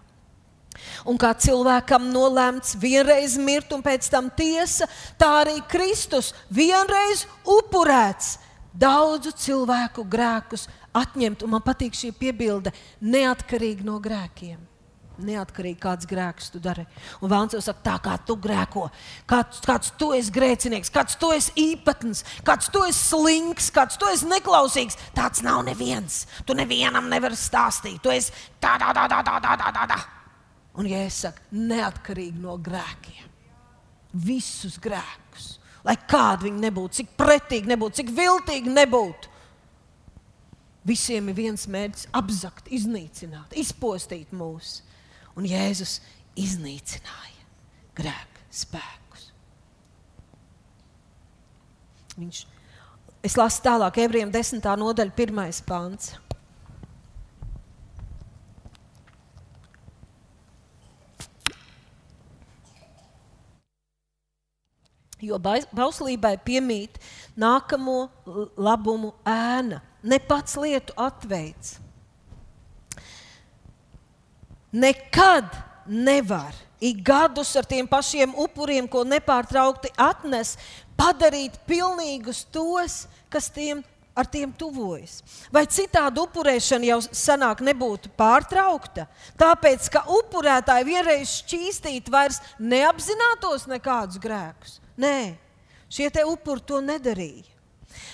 [1.10, 4.86] Un kā cilvēkam nolēmts vienreiz mirt un pēc tam tiesa,
[5.18, 8.36] tā arī Kristus vienreiz upurēts
[8.78, 11.44] daudzu cilvēku grēkus atņemt.
[11.44, 14.60] Un man patīk šī piebilde, neatkarīgi no grēkiem.
[15.18, 16.84] Neatkarīgi kāds grēks tu dari.
[17.22, 18.84] Un Vēlams jau saka, tā kā tu grēko,
[19.30, 24.10] kāds, kāds tu esi grēcinieks, kāds tu esi īpatns, kāds tu esi slinks, kāds tu
[24.12, 25.00] esi neklausīgs.
[25.18, 26.26] Tāds nav neviens.
[26.46, 27.98] Tu nevienam nevari stāstīt.
[28.04, 30.00] Tu esi tādā, tādā, tādā, tādā, tādā.
[30.78, 33.26] Un, ja es saku, neatkarīgi no grēkiem,
[34.28, 35.56] visus grēkus,
[35.88, 39.32] lai kādi viņi nebūtu, cik pretīgi nebūtu, cik viltīgi nebūtu,
[40.88, 44.86] visiem ir viens mērķis- apzakt, iznīcināt, izpostīt mūsu
[45.38, 46.00] un Jēzus
[46.38, 47.46] iznīcināja
[47.98, 49.32] grēku spēkus.
[52.18, 52.44] Viņš,
[53.26, 54.64] es lasu tālāk, ebrejiem 10.
[54.82, 55.62] nodaļa, 1.
[55.68, 56.16] pāns.
[65.18, 67.00] Jo bauslībai piemīt
[67.42, 68.04] nākamo
[68.54, 71.80] labumu ēna, ne pats lietu atveids
[74.72, 75.52] nekad
[75.86, 80.56] nevar ik gadus ar tiem pašiem upuriem, ko nepārtraukti atnes,
[80.98, 83.82] padarīt pilnīgus tos, kas tiem
[84.18, 85.22] ar tiem tuvojas.
[85.54, 89.06] Vai citādi upurēšana jau senāk nebūtu pārtraukta,
[89.38, 94.80] tāpēc ka upurētāji vienreiz šķīstīt vairs neapzinātos nekādus grēkus.
[94.98, 95.38] Nē,
[95.90, 97.46] šie te upuri to nedarīja.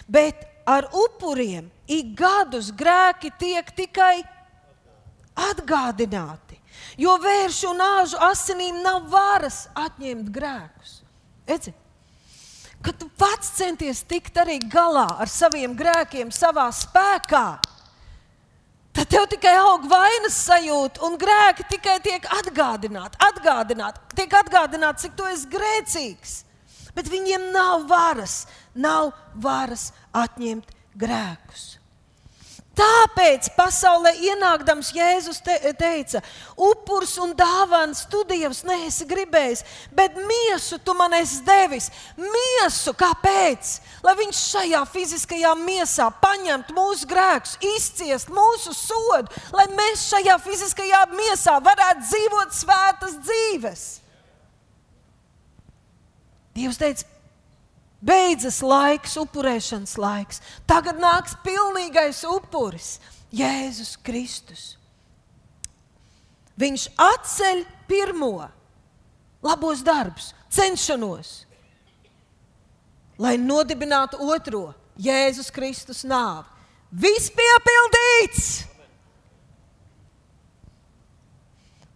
[0.08, 4.22] Bet ar upuriem ik gadus grēki tiek tikai
[5.36, 6.60] atgādināti.
[6.98, 11.00] Jo vēršu un āžu asinīm nav varas atņemt grēkus.
[11.50, 11.74] Edzi,
[12.84, 17.48] kad tu pats centies tikt arī galā ar saviem grēkiem, savā spēkā,
[18.94, 25.16] tad tev tikai aug vainas sajūta, un grēki tikai tiek atgādināti, atgādināti, tiek atgādināti, cik
[25.18, 26.36] tu esi grēcīgs.
[26.94, 28.44] Bet viņiem nav varas,
[28.76, 31.83] nav varas atņemt grēkus.
[32.74, 36.24] Tāpēc pasaulē ienākdams Jēzus te, teica,
[36.58, 39.62] upurs un dāvāns tu Dievs neesi gribējis,
[39.94, 41.92] bet miesu tu man esi devis.
[42.18, 43.76] Miesu, kāpēc?
[44.02, 51.06] Lai viņš šajā fiziskajā miesā paņemtu mūsu grēkus, izciest mūsu sodu, lai mēs šajā fiziskajā
[51.14, 53.88] miesā varētu dzīvot svētas dzīves.
[56.58, 57.13] Dievs teica,
[58.04, 60.42] Beidzas laiks, upurēšanas laiks.
[60.68, 62.98] Tagad nāks pilnīgais upuris,
[63.34, 64.74] Jēzus Kristus.
[66.60, 68.50] Viņš atceļ pirmo
[69.44, 71.32] labos darbus, cenšanos,
[73.18, 76.46] lai nodibinātu otro Jēzus Kristus nāvi.
[76.94, 78.73] Viss piepildīts!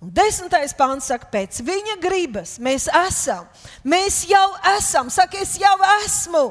[0.08, 3.44] Un desmitais pāns saka, pēc viņa gribas mēs esam.
[3.84, 4.46] Mēs jau
[4.78, 6.46] esam, saka, es jau esmu.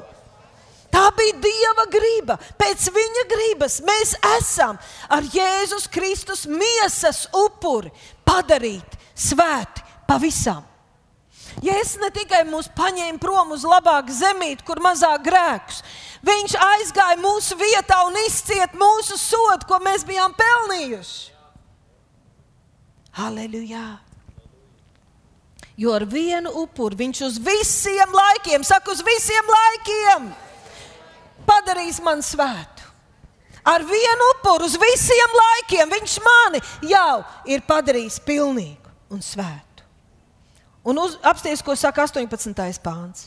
[0.93, 2.37] Tā bija Dieva griba.
[2.61, 4.77] Pēc viņa gribas mēs esam
[5.09, 7.89] ar Jēzus Kristus miesas upuri
[8.29, 10.61] padarīti svēti pavisam.
[11.65, 15.81] Jēzus ne tikai mūs paņēma prom uz labāku zemīti, kur mazāk grēkus,
[16.29, 21.36] viņš aizgāja mūsu vietā un izcieta mūsu sodu, ko mēs bijām pelnījuši.
[23.17, 23.99] Halleluja!
[25.77, 30.31] Jo ar vienu upuri viņš uz visiem laikiem, saka, uz visiem laikiem,
[31.49, 32.85] padarīs man svētu.
[33.67, 39.85] Ar vienu upuru uz visiem laikiem viņš mani jau ir padarījis pilnīgu un svētu.
[40.87, 42.53] Un uz, apsties, ko saka 18.
[42.85, 43.27] pāns.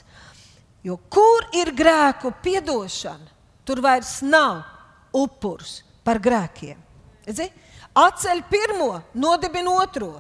[0.86, 3.34] Jo kur ir grēku piedošana,
[3.68, 4.64] tur vairs nav
[5.12, 6.80] upurs par grēkiem.
[7.28, 7.50] Redzi?
[7.98, 10.14] Atceļ pirmo, nodibina otro.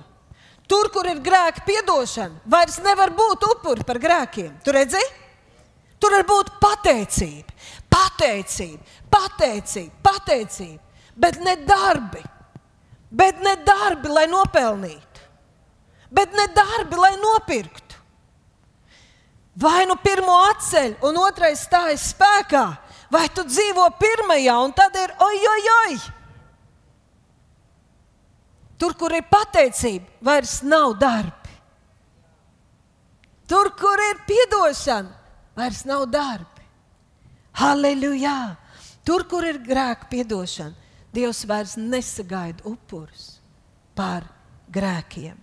[0.69, 4.60] Tur, kur ir grēka piedošana, vairs nevar būt upuri par grēkiem.
[4.65, 5.01] Tur redzi?
[5.99, 7.55] Tur var būt pateicība,
[7.91, 10.79] pateicība, pateicība, pateicība,
[11.17, 12.21] bet ne darbi.
[13.10, 15.23] Bet ne darbi, lai nopelnītu,
[16.13, 17.97] bet ne darbi, lai nopirktu.
[19.60, 22.63] Vai nu pirmo atceļ, un otrais stājas spēkā,
[23.12, 25.97] vai tu dzīvo pirmajā, un tad ir oi, oi, oi!
[28.79, 31.55] Tur, kur ir pateicība, vairs nav darbi.
[33.49, 35.11] Tur, kur ir piedošana,
[35.57, 36.63] vairs nav darbi.
[37.59, 38.55] Halleluja!
[39.03, 40.75] Tur, kur ir grēka piedošana,
[41.09, 43.39] Dievs vairs nesagaida upurus
[43.97, 44.27] par
[44.69, 45.33] grēkiem.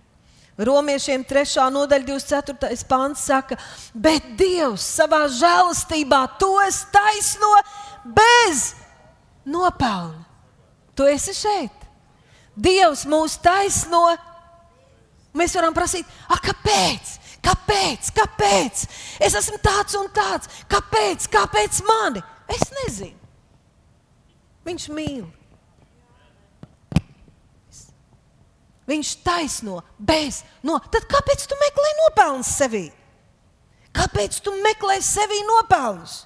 [0.57, 1.67] Romiešiem 3.
[1.75, 2.85] nodaļa, 24.
[2.89, 3.57] pāns saka,
[3.93, 7.51] bet Dievs savā žēlastībā to es taisno
[8.15, 8.71] bez
[9.45, 10.23] nopelna.
[10.97, 11.86] Tu esi šeit.
[12.57, 14.09] Dievs mūs taisno.
[15.37, 17.13] Mēs varam prasīt, kāpēc?
[17.45, 18.11] Kāpēc?
[18.17, 18.83] Kāpēc?
[19.23, 20.49] Es esmu tāds un tāds.
[20.71, 21.29] Kāpēc?
[21.31, 22.23] Kāpēc mani?
[22.49, 23.17] Es nezinu.
[24.67, 25.25] Viņš mīl.
[28.87, 30.79] Viņš taisno bez no.
[30.91, 32.85] Tad kāpēc tu meklē nopelnus sevī?
[33.95, 36.21] Kāpēc tu meklē sevī nopelnus?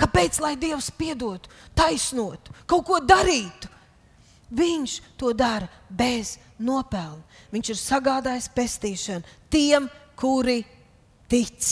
[0.00, 3.68] Kāpēc lai Dievs piedotu, taisnotu, kaut ko darītu?
[4.50, 7.22] Viņš to dara bez nopelna.
[7.54, 9.86] Viņš ir sagādājis pestīšanu tiem,
[10.18, 10.64] kuri
[11.30, 11.68] tic.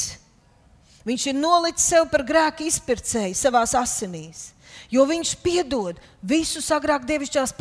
[1.09, 4.53] Viņš ir nolicis sev par grēku izpircēju savā asinīs.
[4.93, 7.53] Jo viņš piedod visus agrāk dievišķās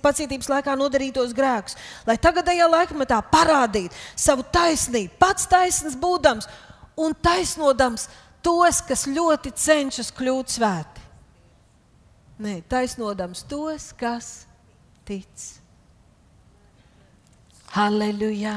[0.00, 6.48] pacietības laikā nodarītos grēkus, lai tagadējā laikmetā parādītu savu taisnību, pats taisns būdams
[7.00, 8.06] un taisnodams
[8.44, 11.08] tos, kas ļoti cenšas kļūt svēti.
[12.40, 14.30] Nē, taisnodams tos, kas
[15.08, 15.46] tic.
[17.74, 18.56] Halleluja!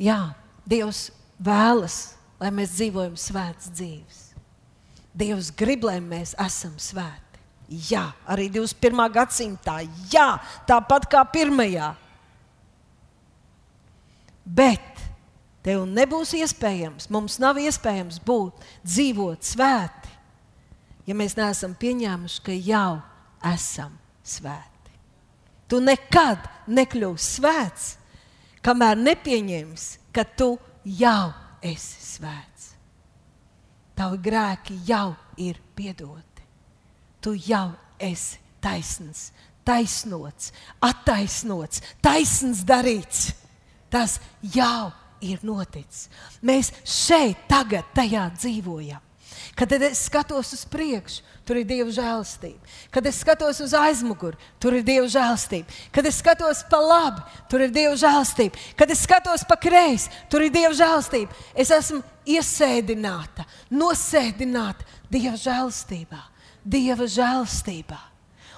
[0.00, 0.20] Jā,
[0.70, 1.10] Dievs
[1.42, 2.00] vēlas
[2.40, 4.20] lai mēs dzīvojam svētas dzīves.
[5.20, 7.40] Dievs grib, lai mēs esam svēti.
[7.90, 9.04] Jā, arī 21.
[9.14, 9.76] gadsimtā,
[10.10, 10.32] jā,
[10.66, 11.92] tāpat kā pirmajā.
[14.42, 15.04] Bet
[15.62, 19.99] tev nebūs iespējams, mums nav iespējams būt, dzīvot svēti,
[21.10, 23.00] ja mēs neesam pieņēmuši, ka jau
[23.50, 24.94] esam svēti.
[25.70, 27.88] Tu nekad nekļūsi svēts,
[28.62, 30.52] kamēr nepieņemsi, ka tu
[30.84, 32.70] jau esi svēts.
[33.98, 36.46] Tavi grēki jau ir piedoti.
[37.20, 37.68] Tu jau
[38.00, 39.26] esi taisns,
[39.66, 43.34] taisnots, attaisnots, taisns darīts.
[43.92, 44.16] Tas
[44.54, 44.88] jau
[45.20, 46.08] ir noticis.
[46.46, 49.09] Mēs šeit, tagad, tajā dzīvojam.
[49.60, 52.62] Kad es skatos uz priekšu, tur ir Dieva žēlastība.
[52.88, 55.68] Kad es skatos uz aizmuguri, tur ir Dieva žēlastība.
[55.92, 57.20] Kad es skatos pa labi,
[57.52, 58.56] tur ir Dieva žēlastība.
[58.78, 61.36] Kad es skatos pa kreisi, tur ir Dieva žēlastība.
[61.52, 66.22] Es esmu iesēdināta, nosēdināta Dieva žēlastībā.
[66.64, 67.98] Dieva žēlastībā.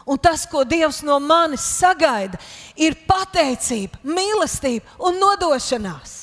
[0.07, 2.39] Un tas, ko Dievs no manis sagaida,
[2.79, 6.15] ir pateicība, mīlestība un nodošanās.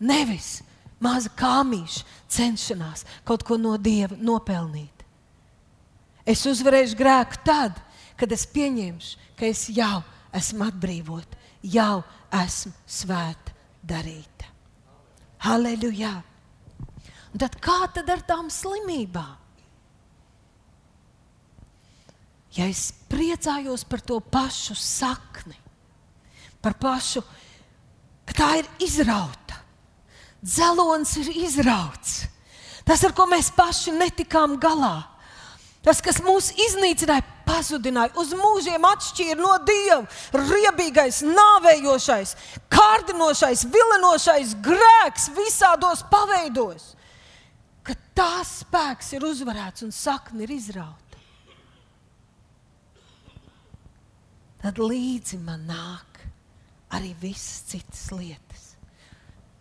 [0.00, 0.62] Nevis
[1.02, 5.04] maza kāmīša cenšanās kaut ko no Dieva nopelnīt.
[6.28, 7.78] Es uzvarēšu grēku tad,
[8.18, 10.02] kad es pieņemšu, ka es jau
[10.36, 12.02] esmu atbrīvota, jau
[12.36, 13.54] esmu svēta
[13.88, 14.50] darīta.
[15.46, 16.18] Halleluja!
[17.38, 19.36] Tad kā tad ar tām slimībām?
[22.56, 25.54] Ja es priecājos par to pašu sakni,
[26.64, 27.22] par pašu,
[28.26, 29.47] ka tā ir izrauta,
[30.42, 32.24] dzelons ir izrauts,
[32.84, 35.18] tas, ar ko mēs paši netikām galā
[35.88, 40.02] Tas, kas mūs iznīcināja, pazudināja, uz mūžiem atšķīra no Dieva.
[40.36, 42.34] Riebīgais, nāvējošais,
[42.74, 46.90] kārdinošais, vilinošais grēks visādos paveidos.
[47.86, 51.22] Ka tās spēks ir uzvarēts un sakne ir izrauta.
[54.58, 56.20] Tad līdzi man nāk
[56.98, 58.47] arī visas citas lietas.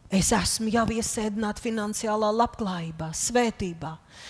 [0.08, 3.89] Es esmu jau iesēdināts finansiālā labklājībā, svētībā.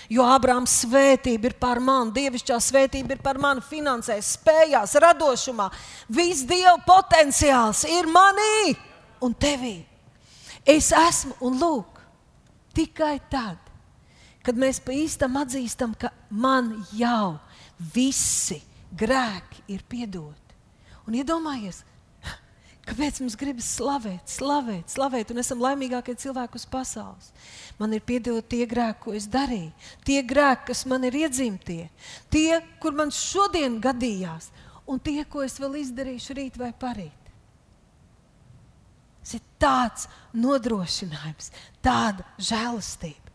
[0.09, 5.67] Jo Ābrāms svētība ir par mani, dievišķā svētība ir par mani, finansēs, spējās, radošumā.
[6.09, 8.73] Viss dieva potenciāls ir manī
[9.21, 9.75] un tevī.
[10.65, 12.01] Es esmu un lūk,
[12.73, 13.61] tikai tad,
[14.41, 17.37] kad mēs pa īstam atzīstam, ka man jau
[17.93, 18.63] visi
[18.97, 20.57] grēki ir piedoti.
[21.07, 21.85] Un iedomājies,
[22.87, 27.33] Kāpēc mums gribas slavēt, slavēt, slavēt, un esam laimīgākie cilvēki uz pasaules?
[27.81, 29.73] Man ir piedot tie grēki, ko es darīju,
[30.07, 31.89] tie grēki, kas man ir iedzimtie,
[32.31, 34.53] tie, kur man šodien gadījās,
[34.87, 37.31] un tie, ko es vēl izdarīšu rīt vai parīt.
[39.19, 40.07] Tas ir tāds
[40.39, 41.51] nodrošinājums,
[41.83, 43.26] tāda žēlastība.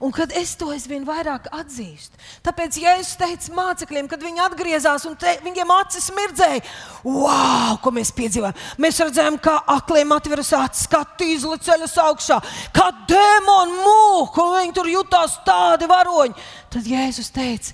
[0.00, 5.14] Un kad es to aizvien vairāk atzīstu, tāpēc Jēzus teica mācekļiem, kad viņi atgriezās un
[5.16, 6.64] te, viņiem acis mirdzēja,
[7.06, 8.58] wow, ko mēs piedzīvojam.
[8.82, 12.38] Mēs redzējām, kā akliem atveras acis, kā tīzli ceļas augšā,
[12.76, 16.36] kā dēmoni mūk, un viņi tur jutās tādi varoņi.
[16.76, 17.72] Tad Jēzus teica,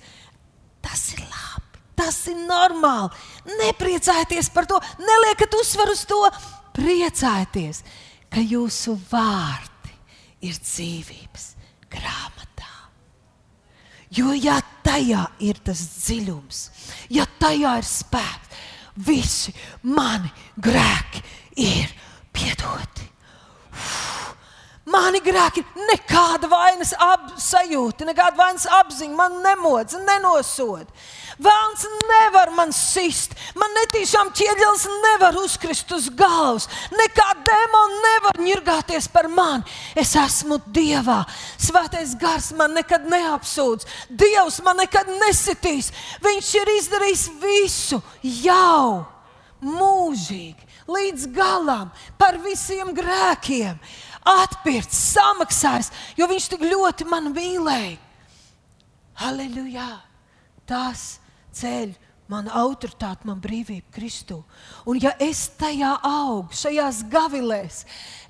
[0.87, 3.11] tas ir labi, tas ir normāli.
[3.65, 6.21] Nepriecājieties par to, neliekat uzsvaru uz to,
[6.79, 7.83] priecājieties,
[8.31, 9.99] ka jūsu vārdi
[10.47, 11.52] ir dzīvības
[11.93, 12.71] grāmatā.
[14.13, 16.63] Jo ja tajā ir tas dziļums,
[17.13, 18.41] ja tajā ir spēks,
[19.07, 19.55] visi
[19.89, 20.29] mani
[20.61, 21.23] grēki
[21.65, 21.93] ir
[22.33, 23.07] piedoti.
[23.73, 24.35] Uf,
[24.93, 26.93] mani grēki ir nekāda vainas
[27.41, 30.91] sajūta, nekāda vainas apziņa, man nemodz, nenosoda.
[31.41, 39.09] Vēlns nevar man sist, man netīšām ķieģelis nevar uzkrist uz galvas, nekā demons nevar ņirgāties
[39.13, 39.65] par mani.
[39.97, 41.23] Es esmu Dievā.
[41.57, 45.93] Svētais gars man nekad neapsūdz, Dievs man nekad nesitīs.
[46.25, 48.03] Viņš ir izdarījis visu
[48.43, 49.07] jau
[49.63, 53.79] mūžīgi, līdz galam, par visiem grēkiem.
[54.23, 57.99] Atpirkts, samaksājis, jo viņš tik ļoti man mīlēja.
[59.23, 59.91] Halleluja!
[60.67, 61.22] Tas
[61.57, 61.93] ceļ
[62.33, 64.39] mana autoritāte, man brīvība Kristū.
[64.89, 67.83] Un ja es tajā augu, šajās gavilēs,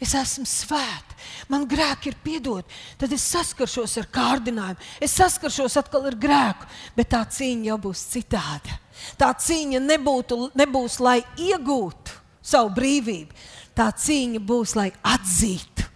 [0.03, 1.18] es esmu svēta,
[1.53, 7.12] man grēki ir piedoti, tad es saskaršos ar kārdinājumu, es saskaršos atkal ar grēku, bet
[7.14, 8.81] tā cīņa jau būs citāda.
[9.18, 13.41] Tā cīņa nebūtu, nebūs, lai iegūtu savu brīvību,
[13.79, 15.89] tā cīņa būs, lai atzītu,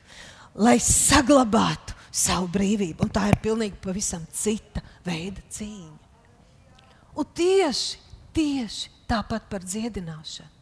[0.62, 3.04] lai saglabātu savu brīvību.
[3.04, 6.05] Un tā ir pilnīgi pavisam cita veida cīņa.
[7.16, 7.96] Un tieši,
[8.36, 10.52] tieši tāpat par dziedināšanu.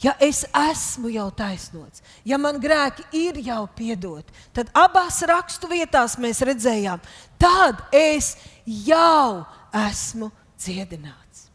[0.00, 6.16] Ja es esmu jau taisnots, ja man grēki ir jau piedoti, tad abās rakstu vietās
[6.16, 7.02] mēs redzējām,
[7.36, 8.32] tad es
[8.64, 9.44] jau
[9.76, 11.50] esmu dziedināts.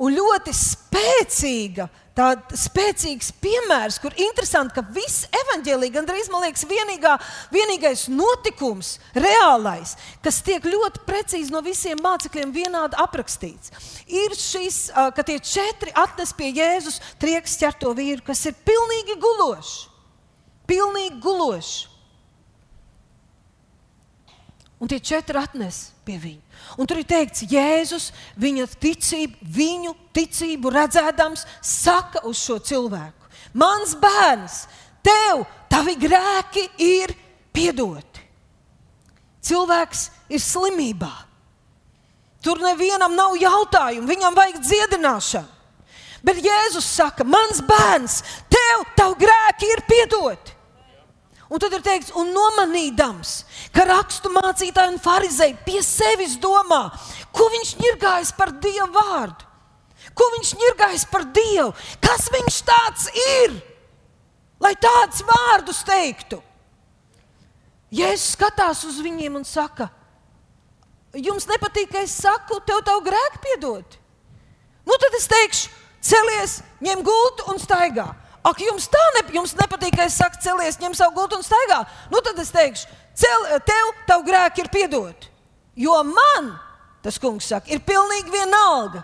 [0.00, 7.16] Un ļoti spēcīga tāds spēcīgs piemērs, kur interesanti, ka viss evaņģēlī gandrīz man liekas vienīgā,
[7.54, 13.74] vienīgais notikums, reālais, kas tiek ļoti precīzi no visiem mācekļiem vienādi aprakstīts.
[14.06, 19.74] Ir šis, ka tie četri atnes pie Jēzus trieks ķerto vīru, kas ir pilnīgi gulošs.
[20.70, 21.74] Pilnīgi gulošs.
[24.80, 26.43] Un tie četri atnes pie viņa.
[26.78, 28.08] Un tur ir teikts, Jēzus
[28.40, 34.64] viņa ticību, viņu ticību redzēdams, saka uz šo cilvēku: Mans bērns,
[35.04, 37.14] tev tavi grēki ir
[37.54, 38.24] piedoti.
[39.44, 41.12] Cilvēks ir slimībā.
[42.44, 45.50] Tur nevienam nav jautājumu, viņam vajag dziedināšanu.
[46.24, 48.22] Bet Jēzus saka, mans bērns,
[48.52, 50.53] tev tavi grēki ir piedoti.
[51.52, 53.32] Un tad ir teikts, un nomanīdams,
[53.74, 56.86] ka rakstu mācītāji un farizēji pie sevis domā,
[57.36, 59.50] ko viņš ņirgājas par Dievu vārdu,
[60.16, 63.58] ko viņš ņirgājas par Dievu, kas viņš tāds ir,
[64.64, 66.40] lai tādus vārdus teiktu.
[67.94, 69.90] Jēzus skatās uz viņiem un saka,
[71.14, 74.00] jums nepatīk, ka es saku, tev tavu grēku piedot.
[74.84, 75.70] Nu, tad es teikšu,
[76.04, 78.08] celies, ņem gultu un staigā.
[78.44, 81.80] Ak, jums tā ne, jums nepatīk, ka es saku, celies, ņem savu gultu un staigā.
[82.12, 85.30] Nu, tad es teikšu, cel, tev tavu grēku ir piedot.
[85.80, 86.52] Jo man,
[87.02, 89.00] tas kungs saka, ir pilnīgi vienalga,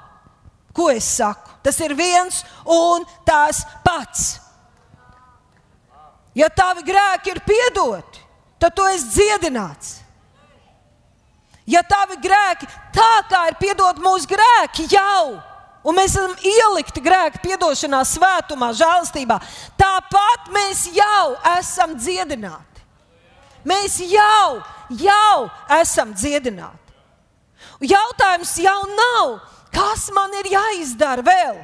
[0.76, 1.57] ko es saku.
[1.64, 4.28] Tas ir viens un tās pats.
[6.36, 8.22] Ja tavi grēki ir piedoti,
[8.61, 9.97] tad tu esi dziedināts.
[11.70, 15.41] Ja tavi grēki tā kā ir piedot mūsu grēki jau
[15.81, 19.39] Un mēs esam ielikti grēka piedošanā, svētumā, žēlastībā.
[19.81, 22.85] Tāpat mēs jau esam dziedināti.
[23.64, 24.61] Mēs jau,
[25.01, 25.49] jau
[25.81, 26.76] esam dziedināti.
[27.81, 29.39] Jautājums jau nav,
[29.72, 31.62] kas man ir jāizdara vēl?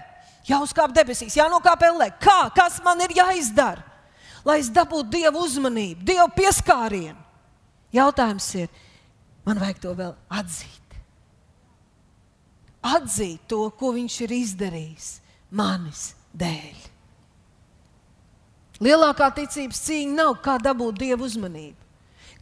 [0.49, 2.09] Jāuzkāp debesīs, jānokāp ellē.
[2.23, 2.47] Kā?
[2.57, 3.85] Kas man ir jāizdara?
[4.47, 7.19] Lai es dabūtu dievu uzmanību, dievu pieskārienu.
[7.97, 8.71] Jautājums ir,
[9.45, 10.76] man vajag to vēl atzīt
[12.95, 15.09] atzīt to, ko viņš ir izdarījis
[15.57, 16.85] manis dēļ.
[18.85, 21.79] Lielākā ticības cīņa nav kā dabūt dievu uzmanību,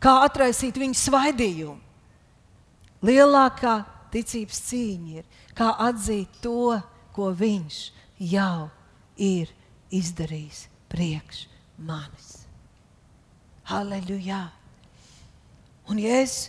[0.03, 1.79] kā atraisīt viņa svaidījumu.
[3.05, 3.77] Lielākā
[4.15, 6.81] ticības cīņa ir kā atzīt to,
[7.15, 7.79] ko viņš
[8.33, 8.71] jau
[9.21, 9.53] ir
[9.95, 11.45] izdarījis priekš
[11.79, 12.33] manis.
[13.71, 14.49] Halleluja!
[15.89, 16.49] Un, ja es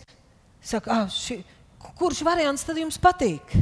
[0.63, 1.41] saku, ah, ši,
[1.99, 3.53] kurš variants tad jums patīk?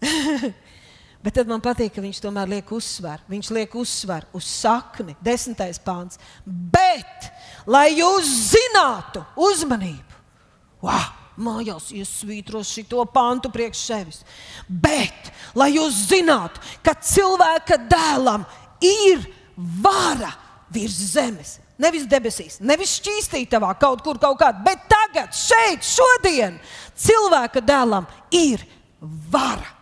[1.24, 3.26] Bet tad man patīk, ka viņš tomēr liek uzsvaru.
[3.28, 6.16] Viņš liek uzsvaru uz sakni, desmitais pāns.
[6.44, 7.28] Bet,
[7.68, 10.20] lai jūs zinātu, uzmanību,
[10.86, 14.22] wow, mājās iesvītros šo pantu priekš sevis.
[14.68, 18.46] Bet, lai jūs zinātu, ka cilvēka dēlam
[18.80, 19.26] ir
[19.56, 20.32] vara
[20.72, 21.58] virs zemes.
[21.80, 26.58] Nevis debesīs, nevis šķīstītavā kaut kur kaut kādā, bet tagad, šeit, šodien,
[26.96, 28.64] cilvēka dēlam ir
[29.32, 29.79] vara.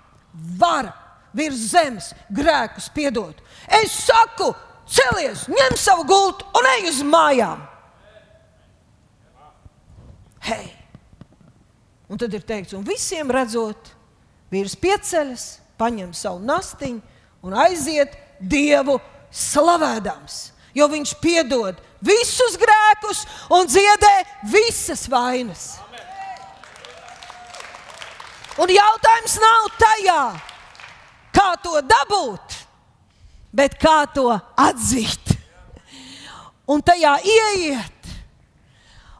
[0.58, 0.94] Vara
[1.36, 3.36] virs zemes grēkus piedot.
[3.80, 4.52] Es saku,
[4.88, 7.62] celies, ņem savu gultu un ej uz mājām.
[10.48, 10.66] Hei!
[12.08, 13.90] Un tad ir teikts, un visiem redzot,
[14.52, 17.02] vīrs pieceļas, paņem savu nastiņu
[17.44, 18.96] un aiziet Dievu
[19.34, 20.38] slavēdams.
[20.76, 24.14] Jo viņš piedod visus grēkus un dziedē
[24.52, 25.74] visas vainas.
[28.58, 30.22] Un jautājums nav tajā,
[31.34, 32.56] kā to dabūt,
[33.54, 35.36] bet kā to atzīt.
[36.68, 38.10] Un tajā ieiet,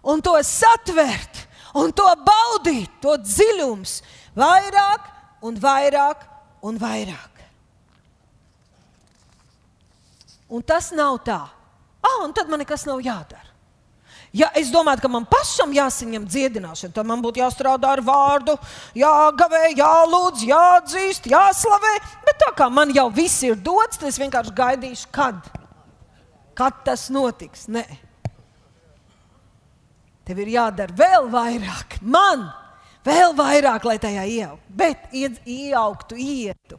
[0.03, 1.47] un to satvert,
[1.78, 4.01] un to baudīt, to dziļums
[4.36, 5.07] vairāk
[5.47, 6.26] un vairāk
[6.66, 7.45] un vairāk.
[10.49, 11.41] Un tas nav tā.
[12.03, 13.47] Ah, un tad man nekas nav jādara.
[14.39, 18.55] Ja es domāju, ka man pašam jāsaņem dziedināšana, tad man būtu jāstrādā ar vārdu,
[18.99, 21.95] jāgavē, jālūdz, jāatzīst, jāslavē.
[22.26, 25.49] Bet tā kā man jau viss ir dots, tad es vienkārši gaidīšu, kad,
[26.59, 27.66] kad tas notiks.
[27.72, 27.82] Nē.
[30.28, 32.45] Tev ir jādara vēl vairāk, man
[33.07, 36.78] vēl vairāk, lai tajā ieaugtu, bet ieaugtu, ietu.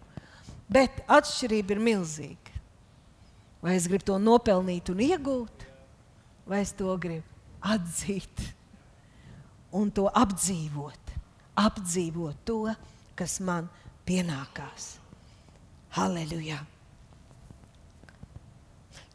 [0.69, 2.55] Bet atšķirība ir milzīga.
[3.65, 5.65] Vai es gribu to nopelnīt un iegūt,
[6.47, 7.28] vai es to gribu
[7.61, 8.43] atzīt
[9.75, 11.13] un to apdzīvot,
[11.59, 12.63] apdzīvot to,
[13.19, 13.69] kas man
[14.07, 14.95] pienākās.
[15.97, 16.59] Halleluja!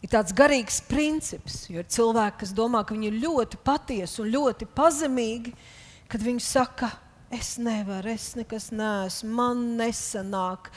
[0.05, 4.29] Ir tāds garīgs princips, jo ir cilvēki, kas domā, ka viņi ir ļoti patiesi un
[4.35, 5.55] ļoti pazemīgi,
[6.13, 6.91] kad viņi saka,
[7.33, 10.69] es nevaru, es nekas neesmu, man nesanāk.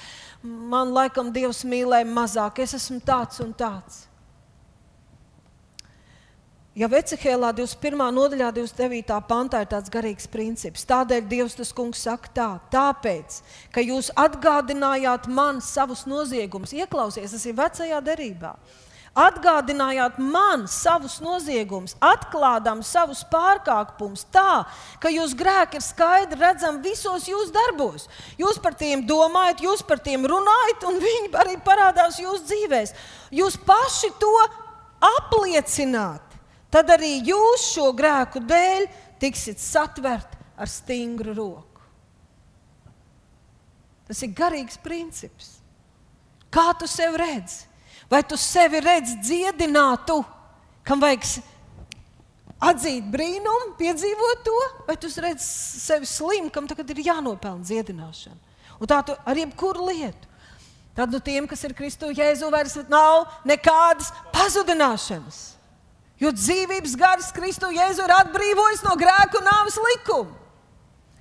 [0.43, 4.05] Man laikam Dievs mīlēja mazāk, es esmu tāds un tāds.
[6.78, 8.11] Ja Vecehēlā 21.
[8.13, 9.15] nodaļā, 29.
[9.25, 13.39] pantā ir tāds garīgs princips, tādēļ Dievs tas kungs saka tā, tāpēc,
[13.73, 18.53] ka jūs atgādinājāt man savus noziegumus, ieklausies, tas ir vecajā derībā
[19.17, 24.67] atgādinājāt man savus noziegumus, atklādām savus pārkāpumus tā,
[25.01, 28.05] ka jūsu grēki ir skaidri redzami visos jūsu darbos.
[28.38, 32.93] Jūs par tiem domājat, jūs par tiem runājat, un viņi arī parādās jūsu dzīvēs.
[33.41, 34.36] Jūs paši to
[35.17, 36.26] apliecināt,
[36.74, 38.88] tad arī jūs šo grēku dēļ
[39.22, 41.84] tiksiet satverti ar stingru roku.
[44.07, 45.57] Tas ir garīgs princips.
[46.53, 47.65] Kā tu sev redzi?
[48.07, 50.22] Vai tu sevi redzi dziedinātu,
[50.88, 51.26] kam vajag
[52.63, 54.55] atzīt brīnumu, piedzīvot to,
[54.88, 58.39] vai tu redzi sevi slimu, kam tagad ir jānopelna dziedināšana?
[58.80, 60.32] Un tā tu ar jebkuru lietu.
[60.97, 65.57] Tad no tiem, kas ir Kristu Jēzu, vairs nav nekādas pazudināšanas.
[66.18, 70.34] Jo dzīvības gars Kristu Jēzu ir atbrīvojis no grēku nāves likuma.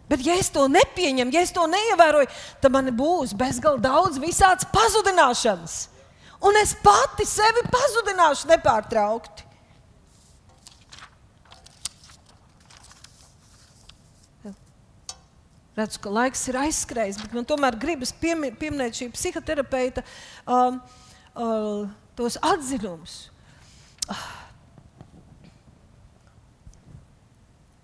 [0.07, 2.29] Bet, ja es to nepieņemu, ja es to neievēroju,
[2.63, 5.81] tad man būs bezgalīgi daudz visādas pazudināšanas
[6.41, 9.45] un es pati sevi pazudināšu nepārtraukti.
[15.77, 20.01] Redzu, ka laiks ir aizskrējis, bet man tomēr gribas pieminēt šī psihoterapeita
[20.49, 20.79] um,
[21.37, 21.83] uh,
[22.17, 23.27] tos atzinumus.
[24.09, 24.25] Uh.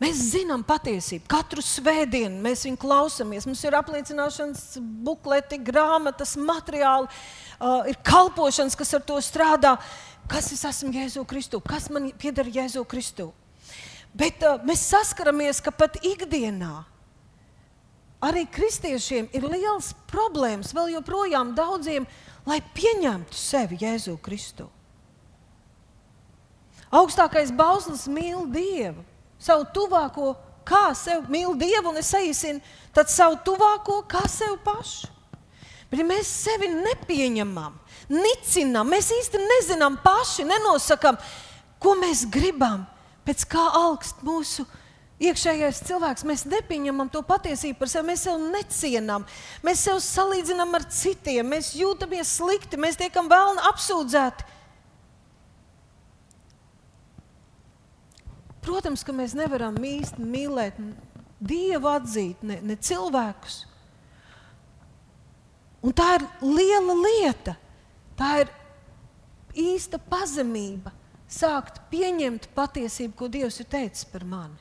[0.02, 1.28] Mēs zinām patiesību.
[1.30, 3.46] Katru svētdienu mēs viņu klausāmies.
[3.46, 4.64] Mums ir apliecināšanas
[5.06, 7.06] bukleti, grāmatas, materiāli.
[7.60, 9.76] Uh, ir kalpošanas, kas ar to strādā.
[10.30, 11.60] Kas es esmu Jēzu Kristu?
[11.62, 13.28] Kas man pieder Jēzu Kristu?
[14.16, 16.82] Bet uh, mēs saskaramies, ka pat ikdienā
[18.22, 22.06] arī kristiešiem ir liels problēmas, vēl joprojām daudziem,
[22.46, 24.68] lai pieņemtu sevi Jēzu Kristu.
[26.92, 29.02] Augstākais bauslis mīl Dievu,
[29.42, 30.34] savu tuvāko,
[30.66, 32.62] kā sev mīl Dievu, un es aizsinu,
[32.94, 35.10] tad savu tuvāko kā sev pašu.
[35.90, 37.74] Bet ja mēs sevi nepieņemam,
[38.08, 41.18] nicinām, mēs īsti nezinām paši, nenosakām,
[41.82, 42.86] ko mēs gribam,
[43.26, 44.64] pēc kā augst mūsu
[45.22, 49.26] iekšējais cilvēks, mēs nepieņemam to patiesību par sevi, mēs sevi necienām,
[49.66, 54.48] mēs sevi salīdzinām ar citiem, mēs jūtamies slikti, mēs tiekam vēlni apsūdzēti.
[58.62, 60.78] Protams, ka mēs nevaram īsti mīlēt
[61.42, 63.64] Dievu, atzīt ne, ne cilvēkus.
[65.82, 67.56] Un tā ir liela lieta.
[68.14, 68.52] Tā ir
[69.58, 70.92] īsta pazemība
[71.26, 74.54] sākt pieņemt patiesību, ko Dievs ir teicis par mani.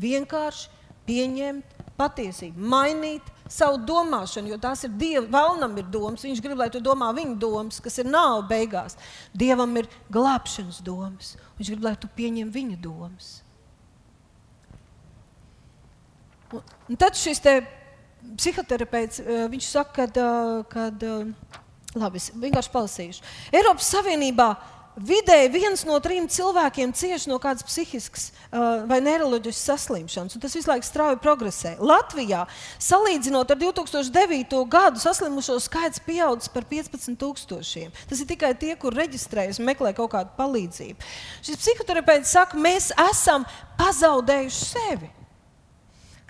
[0.00, 0.70] Vienkārši
[1.04, 6.24] pieņemt patiesību, mainīt savu domāšanu, jo tās ir Dieva, vēlnam ir domas.
[6.24, 8.96] Viņš grib, lai tu domā viņa domas, kas ir nav beigās.
[9.36, 11.34] Dievam ir glābšanas domas.
[11.58, 13.32] Viņš grib, lai tu pieņem viņa domas.
[16.54, 17.42] Un, un tad šis
[18.38, 20.06] psihoterapeits, eh, viņš saka,
[20.68, 21.54] ka, eh,
[21.94, 23.22] labi, es vienkārši palasīšu.
[23.52, 24.48] Eiropas Savienībā
[24.96, 30.54] vidēji viens no trim cilvēkiem cieš no kādas psihiskas uh, vai neiroloģiskas saslimšanas, un tas
[30.54, 31.74] visu laiku strauji progresē.
[31.82, 32.44] Latvijā,
[32.82, 34.60] salīdzinot ar 2009.
[34.70, 37.90] gadu, saslimušo skaits pieaudzis par 15,000.
[38.10, 41.12] Tas ir tikai tie, kur reģistrējas un meklē kaut kādu palīdzību.
[41.44, 43.46] Šis psihoterapeits saka, mēs esam
[43.80, 45.12] pazaudējuši sevi.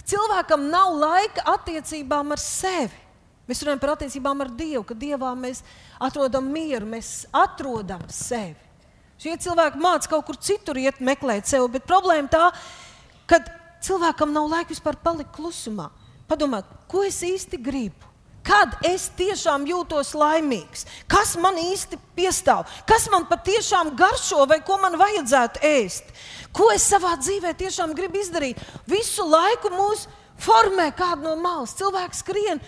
[0.04, 3.04] Cilvēkam nav laika attiecībām ar sevi.
[3.48, 5.60] Mēs runājam par attiecībām ar Dievu, ka Dievā mēs
[6.02, 8.56] atrodam mieru, mēs atrodam sevi.
[9.20, 12.48] Šie cilvēki mācās kaut kur citur iet, meklēt sevi, bet problēma tā,
[13.30, 13.38] ka
[13.84, 15.90] cilvēkam nav laika vispār palikt klusumā.
[16.28, 18.10] Padomāt, ko es īsti gribu?
[18.44, 24.76] Kad es tiešām jūtos laimīgs, kas man īsti piestāv, kas man patiešām garšo, vai ko
[24.82, 26.10] man vajadzētu ēst,
[26.52, 28.60] ko es savā dzīvē tiešām gribu izdarīt.
[28.84, 30.04] Visu laiku mūs
[30.44, 31.72] formē kāda no malas.
[31.78, 32.60] Cilvēks skrien,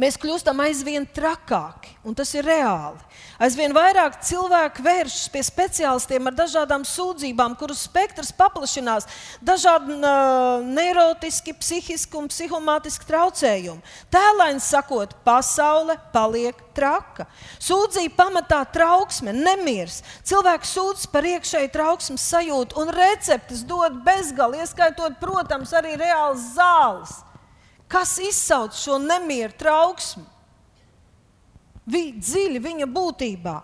[0.00, 3.00] mēs kļūstam aizvien trakāki, un tas ir reāli.
[3.42, 9.08] Aizvien vairāk cilvēku vēršas pie speciālistiem ar dažādām sūdzībām, kuru spektrs paplašinās,
[9.44, 13.84] dažādi uh, neirotiski, psihiski un psihomātiski traucējumi.
[14.12, 17.28] Tēlēni sakot, pasaule paliek traka.
[17.60, 20.02] Sūdzība pamatā trauksme, nemieris.
[20.28, 27.20] Cilvēks sūdzas par iekšēju trauksmes sajūtu, un receptes dod bezgali, ieskaitot, protams, arī reāls zāles.
[27.88, 30.24] Kas izsauc šo nemieru trauksmi?
[31.86, 33.56] Vi, dziļi viņa būtībā.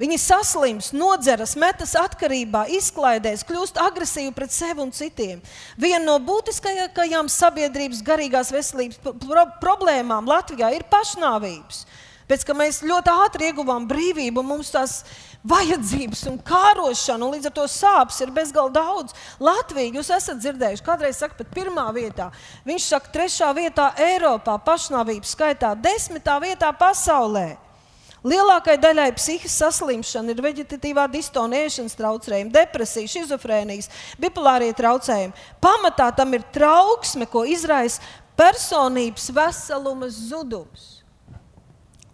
[0.00, 5.42] Viņi saslimst, nodzeras, metas atkarībā, izklaidēs, kļūst agresīvi pret sevi un citiem.
[5.76, 11.82] Viena no būtiskākajām sabiedrības garīgās veselības pro problēmām Latvijā ir pašnāvības.
[12.30, 15.02] Pēc tam mēs ļoti ātri ieguvām brīvību, mums tās
[15.46, 19.16] vajadzības un kārošana, un līdz ar to sāpes ir bezgalīgi daudz.
[19.40, 22.28] Latvija, jūs esat dzirdējuši, kādreiz saka, pat pirmā vietā.
[22.68, 27.48] Viņš saka, trešā vietā Eiropā, pašnāvības skaitā, desmitā vietā pasaulē.
[28.20, 33.88] Lielākai daļai psihiskas saslimšana ir veģetatīvā distonija, ēšanas traucējumi, depresija, schizofrēnijas,
[34.20, 35.32] bipolārie traucējumi.
[35.64, 38.04] Pamatā tam ir trauksme, ko izraisa
[38.36, 40.89] personības veseluma zudums.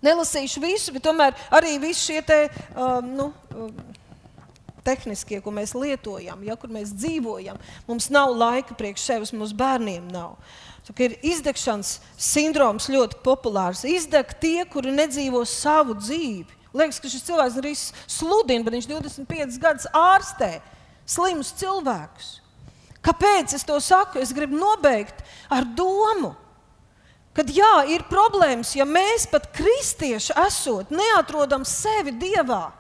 [0.07, 2.39] Nelasīšu visu, bet tomēr arī visi šie te,
[2.75, 3.73] um, nu, um,
[4.87, 7.59] tehniskie, ko mēs lietojam, ja, kur mēs dzīvojam.
[7.89, 10.37] Mums nav laika priekš sevis, mūsu bērniem nav.
[11.03, 13.83] Ir izdegšanas sindroms ļoti populārs.
[13.91, 16.55] Izdeg tie, kuri nedzīvo savu dzīvi.
[16.77, 20.59] Liekas, ka šis cilvēks arī sludina, bet viņš 25 gadus ārstē
[21.09, 22.37] slimus cilvēkus.
[23.07, 24.21] Kāpēc es to saku?
[24.23, 26.35] Es gribu nobeigt ar domu,
[27.37, 32.71] Kad jā, ir problēmas, ja mēs pat kristieši esot, neatrodam sevi Dievā,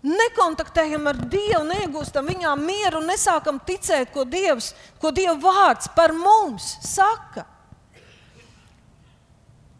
[0.00, 4.72] nekontaktējam ar Dievu, neiegūstam viņā mieru un nesākam ticēt, ko Dievs,
[5.02, 7.44] ko Dieva vārds par mums saka.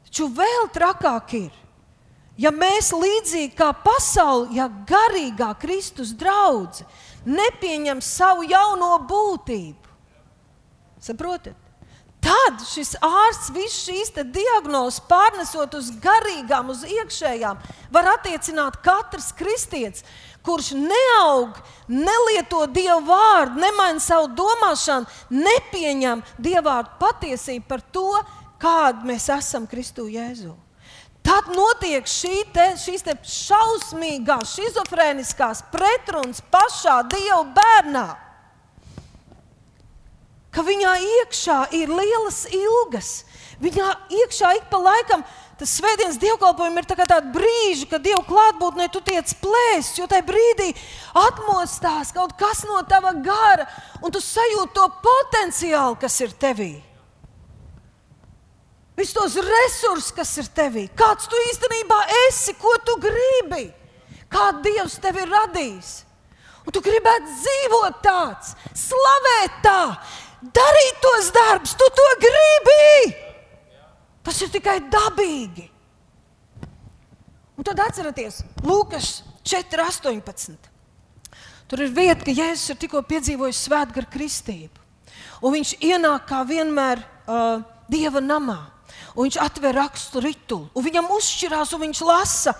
[0.09, 1.55] Taču vēl trakāk ir,
[2.41, 6.89] ja mēs līdzīgi kā pasaule, ja garīgā Kristus draudzene
[7.29, 9.97] nepieņem savu jauno būtību.
[11.03, 11.68] Saprotat?
[12.29, 17.61] Tad šis ārsts visu šīs diagnozes pārnesot uz garīgām, uz iekšējām,
[17.95, 20.05] var attiecināt katrs kristietis,
[20.45, 21.57] kurš neaug,
[21.89, 28.07] nelieto dievu vārdu, nemaina savu domāšanu, nepieņem dievu vārdu patiesību par to,
[28.61, 30.53] kāda mēs esam Kristu Jēzu.
[31.25, 38.09] Tad notiek šī te, šīs te šausmīgās, schizofrēniskās pretrunas pašā Dieva bērnā
[40.55, 43.13] ka viņā iekšā ir lielas ilgas.
[43.63, 43.91] Viņā
[44.23, 45.25] iekšā ik pa laikam
[45.59, 50.23] tas svētdienas dievkalpojumi ir tā tādi brīži, kad Dieva klātbūtnē tu tiec plēst, jo tajā
[50.27, 50.69] brīdī
[51.19, 53.67] atmostās kaut kas no tava gara,
[53.99, 56.77] un tu sajūti to potenciālu, kas ir tevī.
[58.99, 63.69] Visus tos resursus, kas ir tevī, kāds tu īstenībā esi, ko tu gribi,
[64.31, 65.91] kā Dievs tevi ir radījis.
[66.67, 69.83] Un tu gribētu dzīvot tāds, slavēt tā,
[70.43, 73.15] darīt tos darbus, tu to gribi.
[74.23, 75.69] Tas ir tikai dabīgi.
[77.59, 80.69] Un tad atcerieties, Lūkas 4,18.
[81.69, 84.85] Tur ir vieta, ka Jēzus ir tikko piedzīvojis svētgara kristību.
[85.43, 88.61] Un viņš ienāk kā vienmēr uh, dieva namā.
[89.15, 92.55] Un viņš atver rakstu ritulu, un viņam uzšķirās, un viņš lasa,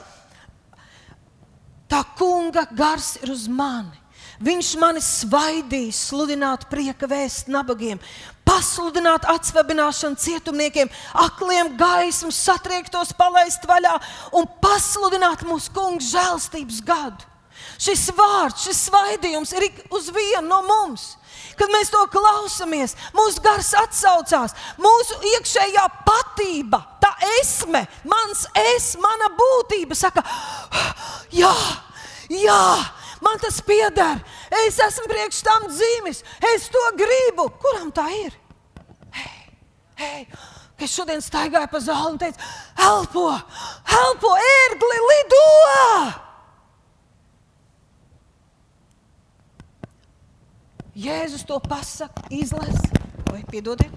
[1.89, 3.97] tā kunga gars ir uz mani.
[4.39, 7.99] Viņš mani svaidīs, sludināt prieka vēstu nabagiem,
[8.47, 10.91] pasludināt atsvabināšanu cietumniekiem,
[11.25, 13.97] akliem gaismu, satriektos palaist vaļā
[14.39, 17.27] un pasludināt mūsu kungu žēlstības gadu.
[17.79, 21.17] Šis vārds, šis svaidījums ir uz vienu no mums.
[21.59, 27.11] Kad mēs to klausāmies, mūsu gars atsaucās, mūsu iekšējā patība, tā
[27.41, 28.45] esme, mans
[28.77, 30.23] es, mana būtība saka,
[31.35, 31.55] jā,
[32.31, 32.63] jā,
[33.25, 34.21] man tas pieder.
[34.67, 36.23] Es esmu priekš tam dzīves,
[36.55, 37.49] es to gribu.
[37.63, 38.37] Kuram tā ir?
[39.15, 39.43] Hei,
[40.01, 40.23] hei,
[40.79, 42.51] kas šodien staigāja pa zāli un teica,
[42.89, 43.29] elpo,
[43.99, 45.45] elpo, ērgli, lido!
[50.99, 52.91] Jēzus to pasaka, izlasa,
[53.31, 53.95] vai piedodiet.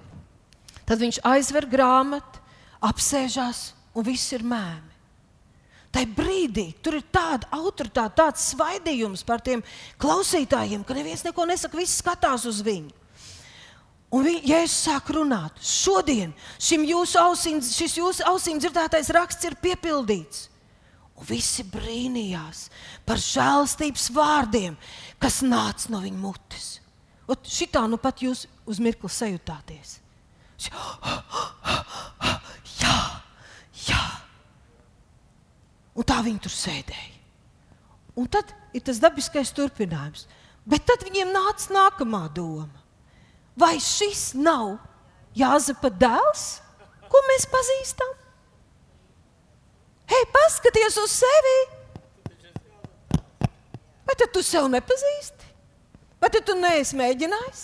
[0.86, 2.42] Tad viņš aizver grāmatu,
[2.84, 4.91] apsēžās un viss ir mēmī.
[5.92, 9.64] Tai brīdī tur ir tāda autoritāte, tāds svaidījums par tiem
[10.00, 12.96] klausītājiem, ka neviens neko nesaka, viss skatās uz viņu.
[14.12, 20.50] Un vi, Jēzus sāk runāt, šodien jūsu ausīm, šis jūsu ausīm dzirdētais raksts ir piepildīts.
[21.16, 22.66] Un visi brīnījās
[23.08, 24.76] par žēlstības vārdiem,
[25.22, 26.82] kas nāca no viņa mutes.
[27.32, 30.00] Ot, šitā nu pat jūs uz mirkli sajutāties.
[32.82, 32.98] Jā,
[33.88, 34.02] jā.
[36.02, 37.18] Un tā viņi tur sēdēja.
[38.18, 40.26] Un tad ir tas dabiskais turpinājums.
[40.66, 42.82] Bet tad viņiem nāca nākamā doma.
[43.58, 44.80] Vai šis nav
[45.38, 46.46] Jāzepa dēls,
[47.12, 48.10] ko mēs pazīstam?
[50.12, 51.60] Hei, paskaties uz sevi!
[54.10, 55.54] Vai tu sev nepazīsti?
[56.20, 57.62] Vai tu neesi mēģinājis?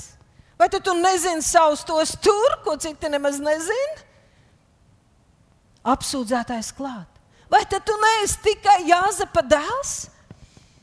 [0.57, 4.05] Vai tu nezini savus tos tur, ko citi nemaz nezina?
[5.87, 7.16] Apsūdzētais klāt.
[7.49, 9.93] Vai tu neesi tikai Jāzepa dēls?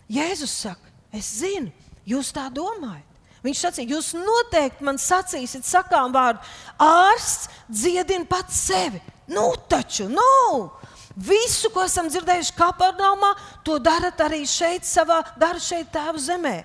[0.08, 1.72] Jēzus saka, es zinu,
[2.08, 3.10] jūs tā domājat.
[3.44, 6.40] Viņš sacīja, jūs noteikti man sacīsiet, sakām vārdu,
[6.80, 9.02] ārsts dziedina pats sevi.
[9.28, 10.70] Nu, taču, nu!
[11.14, 13.34] Visu, ko esam dzirdējuši Kapernaumā,
[13.64, 16.56] to darat arī šeit, savā garu šeit, tēvu zemē.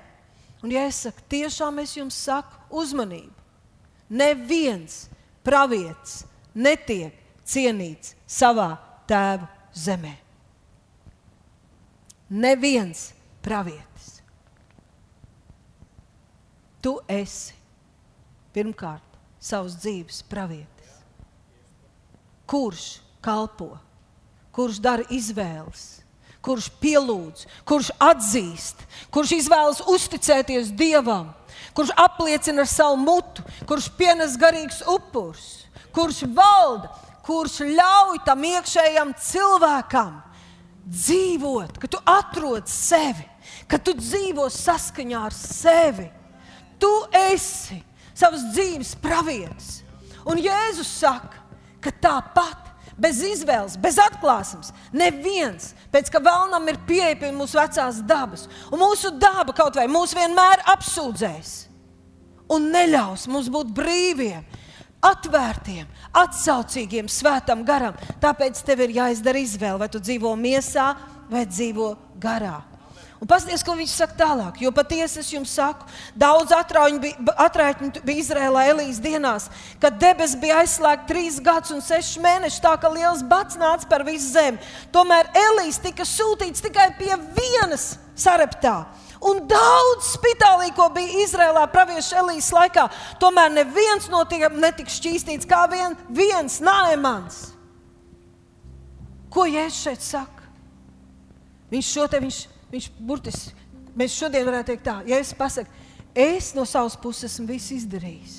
[0.64, 3.36] Un, ja es saku, tiešām es jums saku, uzmanību.
[4.10, 5.04] Neviens
[5.46, 6.24] pravietis
[6.56, 7.14] netiek
[7.46, 8.72] cienīts savā
[9.10, 9.46] tēva
[9.76, 10.16] zemē.
[12.30, 13.10] Neviens
[13.42, 14.20] pravietis.
[16.80, 17.56] Tu esi
[18.56, 20.94] pirmkārt savas dzīves pravietis.
[22.50, 23.76] Kurš kalpo,
[24.56, 26.02] kurš dara izvēles,
[26.46, 31.34] kurš pielūdz, kurš atzīst, kurš izvēlas uzticēties Dievam,
[31.78, 35.66] kurš apliecina ar savu mutu, kurš pienes garīgs upurs,
[35.96, 36.92] kurš valda,
[37.30, 40.16] kurš ļauj tam iekšējam cilvēkam
[40.90, 43.28] dzīvot, ka tu atrod sevi,
[43.70, 46.08] ka tu dzīvo saskaņā ar sevi.
[46.82, 47.78] Tu esi
[48.18, 49.84] savas dzīves pravietis.
[50.30, 51.38] Un Jēzus saka,
[51.84, 52.68] ka tāpat
[53.00, 54.74] bez izvēles, bez atklāsmes.
[54.92, 59.88] Neviens, pēc ka vēlnam ir pieeja pie mūsu vecās dabas, un mūsu daba kaut vai
[59.92, 61.54] mūs vienmēr apsūdzēs
[62.50, 64.44] un neļaus mums būt brīviem,
[65.06, 67.96] atvērtiem, atsaucīgiem svētam garam.
[68.24, 70.92] Tāpēc tev ir jāizdara izvēle, vai tu dzīvo miesā
[71.30, 72.60] vai dzīvo garā.
[73.20, 74.62] Un paskatieties, ko viņš saka tālāk.
[74.64, 75.84] Jo patiesi es jums saku,
[76.16, 79.50] daudz atrauņu bija Izrēlā Elīzes dienās,
[79.82, 84.06] kad debesis bija aizslēgts trīs gadus un sešus mēnešus, tā ka liels bats nāca par
[84.08, 84.64] visu zemi.
[84.96, 88.86] Tomēr Elīze tika sūtīts tikai pie vienas sareptā.
[89.20, 92.86] Un daudz spitālī, ko bija Izrēlā pravieša Elīzes laikā,
[93.20, 97.42] tomēr neviens no tiem netika šķīstīts kā vien, viens Nāemans.
[99.30, 100.48] Ko Jēzus šeit saka?
[101.70, 102.40] Viņš šo te viņš
[102.70, 103.68] Viņš burtiski,
[103.98, 105.72] mēs šodien varētu teikt tā, ja es pasaku,
[106.14, 108.36] es no savas puses esmu visu izdarījis.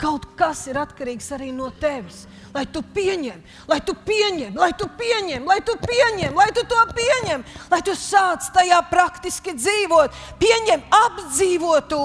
[0.00, 2.24] Kaut kas ir atkarīgs arī no tevis.
[2.54, 6.82] Lai tu pieņem, lai tu pieņem, lai tu pieņem, lai tu pieņem, lai tu to
[6.94, 7.42] pieņem,
[7.72, 10.14] lai tu sāc tajā praktiski dzīvot.
[10.38, 12.04] Pieņem, apdzīvo to,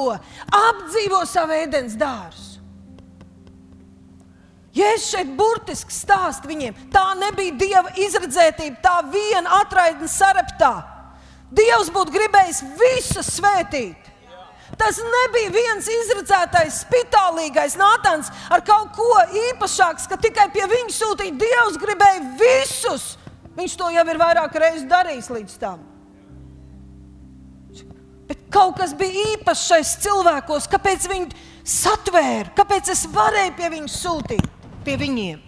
[0.50, 2.48] apdzīvo savu ēdienas dārzu.
[4.80, 10.74] Jēzus šeit burtiski stāsta viņiem, tā nebija dieva izredzētība, tā viena atraitne sareptā.
[11.54, 14.09] Dievs būtu gribējis visu svētīt.
[14.80, 19.10] Tas nebija viens izredzētais, spitālīgais Nātans ar kaut ko
[19.50, 23.10] īpašāks, ka tikai pie viņa sūtīja Dievs gribēja visus.
[23.60, 25.84] Viņš to jau ir vairāk reizes darījis līdz tam.
[28.30, 33.92] Bet kaut kas bija īpašs šais cilvēkos, kāpēc viņi satvēra, kāpēc es varēju pie viņiem
[33.92, 34.50] sūtīt,
[34.86, 35.44] pie viņiem.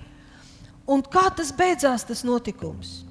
[0.92, 3.06] Un kā tas beidzās, tas notikums?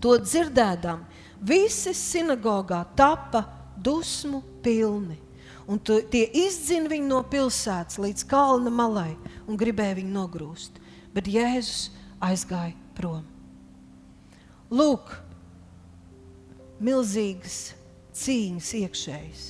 [0.00, 1.02] To dzirdēdām,
[1.44, 3.44] visi sinagogā tapa
[3.76, 5.27] dusmu pilni.
[5.68, 9.12] Un tu, tie izdzina viņu no pilsētas līdz kalna malai
[9.44, 10.78] un gribēja viņu nogrūst.
[11.12, 11.90] Bet Jēzus
[12.24, 13.24] aizgāja prom.
[14.72, 15.12] Lūk,
[16.80, 17.60] milzīgas
[18.16, 19.44] cīņas iekšējas.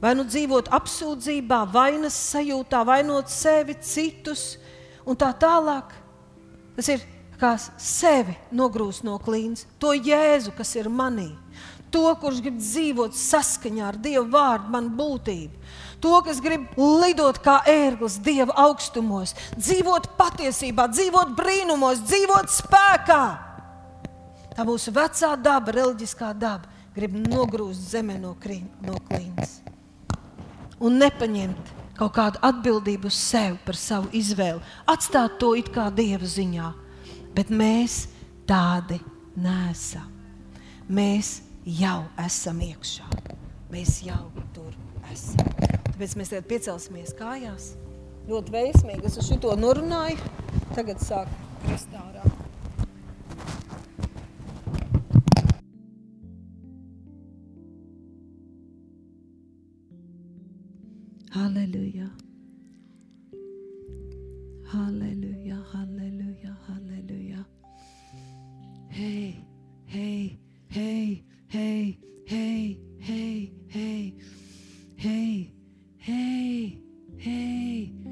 [0.00, 4.54] Vai nu dzīvot apsūdzībā, vainas sajūtā, vainot sevi, citus
[5.04, 5.92] un tā tālāk.
[6.76, 7.04] Tas ir
[7.40, 11.30] kā sevi nogrūst no klīnas, to jēzu, kas ir manī,
[11.92, 15.62] to, kurš grib dzīvot saskaņā ar Dieva vārdu, man būtību.
[16.00, 23.24] To, kas grib lidot kā ērglis Dieva augstumos, dzīvot patiesībā, dzīvot brīnumos, dzīvot spēkā.
[24.56, 29.60] Tā mūsu vecā daba, reliģiskā daba, grib nogrūst zemē no, krī, no klīnas
[30.80, 36.24] un nepaņemt kaut kādu atbildību uz sevi par savu izvēli, atstāt to it kā dieva
[36.24, 36.70] ziņā.
[37.36, 38.06] Bet mēs
[38.48, 38.98] tādi
[39.38, 40.08] nesam.
[40.90, 41.36] Mēs
[41.66, 43.06] jau esam iekšā.
[43.70, 44.72] Mēs jau tur
[45.12, 45.46] esam.
[45.90, 47.74] Tāpēc mēs tagad piecelsimies kājās.
[48.30, 49.06] Ļoti veiksmīgi.
[49.06, 50.18] Es uz šo norunāju.
[50.74, 51.28] Tagad sāk
[51.66, 52.24] kristārā.
[61.30, 62.08] Halleluja.
[64.70, 67.44] Halleluja, halleluja, halleluja.
[68.90, 69.36] Hei,
[69.86, 70.38] hei,
[70.70, 71.98] hei, hei,
[72.30, 74.14] hei, hei, hei,
[74.96, 75.50] hei,
[75.98, 76.72] hei,
[77.18, 78.02] hei,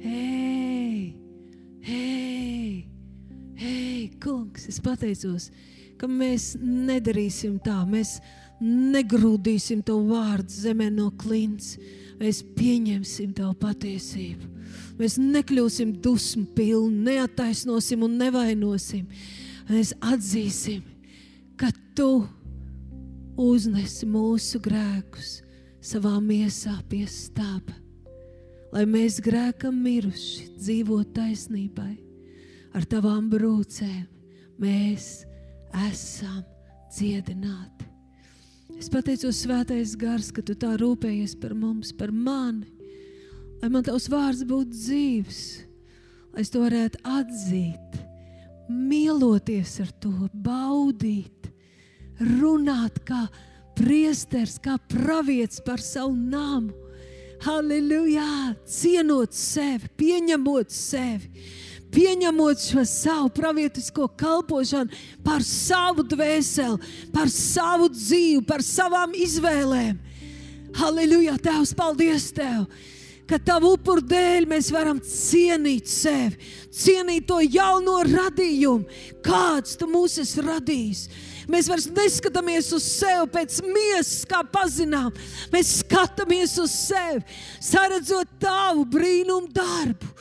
[0.00, 1.14] hei,
[1.80, 2.86] hei,
[3.54, 5.50] hei, kungs, es pateicos,
[6.00, 8.18] ka mēs nedarīsim tā, mēs
[8.62, 11.76] negrūdīsim to vārdu zemē no klints
[12.22, 14.48] mēs pieņemsim tavu patiesību.
[15.00, 19.08] Mēs nekļūsim dusmu pilni, neataisnosim un nevainosim.
[19.68, 20.82] Mēs atzīsim,
[21.58, 22.24] ka tu
[23.38, 25.40] uznesi mūsu grēkus
[25.82, 27.74] savā miesā pie stāba,
[28.72, 31.96] lai mēs grēkam miruši, dzīvot taisnībai.
[32.72, 34.06] Ar tavām brūcēm
[34.62, 35.26] mēs
[35.88, 36.40] esam
[36.92, 37.88] dziedināti.
[38.78, 42.66] Es pateicos, Svētais Gars, ka tu tā rūpējies par mums, par mani.
[43.62, 45.42] Lai man tavs vārds būtu dzīves,
[46.32, 48.00] lai es to varētu atzīt,
[48.72, 51.41] mīloties ar to, baudīt,
[52.20, 53.26] runāt kā
[53.78, 56.72] priesteris, kā pravietis par savu namu.
[57.42, 58.54] Halleluja!
[58.68, 61.30] Cienot sevi, pieņemot sevi
[61.92, 70.00] pieņemot šo savu pravietisko kalpošanu par savu dvēseli, par savu dzīvi, par savām izvēlēm.
[70.78, 71.36] Halleluja!
[71.42, 72.64] Tēvs, paldies Tev!
[73.28, 76.36] Ka tavu upuru dēļ mēs varam cienīt sevi,
[76.74, 78.88] cienīt to jauno radījumu,
[79.24, 81.04] kāds tu mūs esi radījis.
[81.52, 85.12] Mēs vairs neskatāmies uz sevi pēc miesas, kā pazinām.
[85.52, 87.20] Mēs skatāmies uz sevi,
[87.60, 90.14] saredzot tavu brīnumu darbu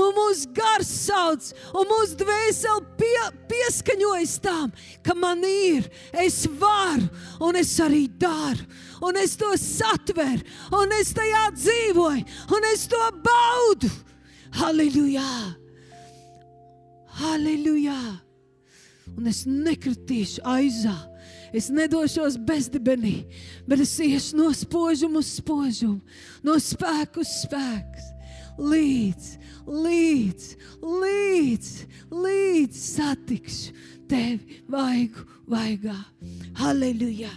[0.00, 4.72] un mūsu gars sauc, un mūsu dvēseli pie, pieskaņojas tam,
[5.04, 5.88] ka man ir,
[6.24, 7.08] es varu,
[7.44, 8.64] un es arī daru,
[9.04, 10.40] un es to satveru,
[10.80, 12.26] un es tajā dzīvoju,
[12.56, 13.92] un es to baudu.
[14.56, 15.28] Halleluja!
[17.20, 18.00] Halleluja!
[19.16, 20.96] Un es nekritīšu aizā.
[21.52, 23.26] Es nedošos bezdibenī,
[23.68, 26.00] bet es iešu no spožuma uz spožumu,
[26.42, 28.06] no spēka uz spēku,
[28.56, 29.28] līdz
[29.66, 30.48] līdz,
[30.82, 31.70] līdz,
[32.10, 33.74] līdz satikšu
[34.10, 35.96] tevi vaigu vaigā.
[36.58, 37.32] Halleluja!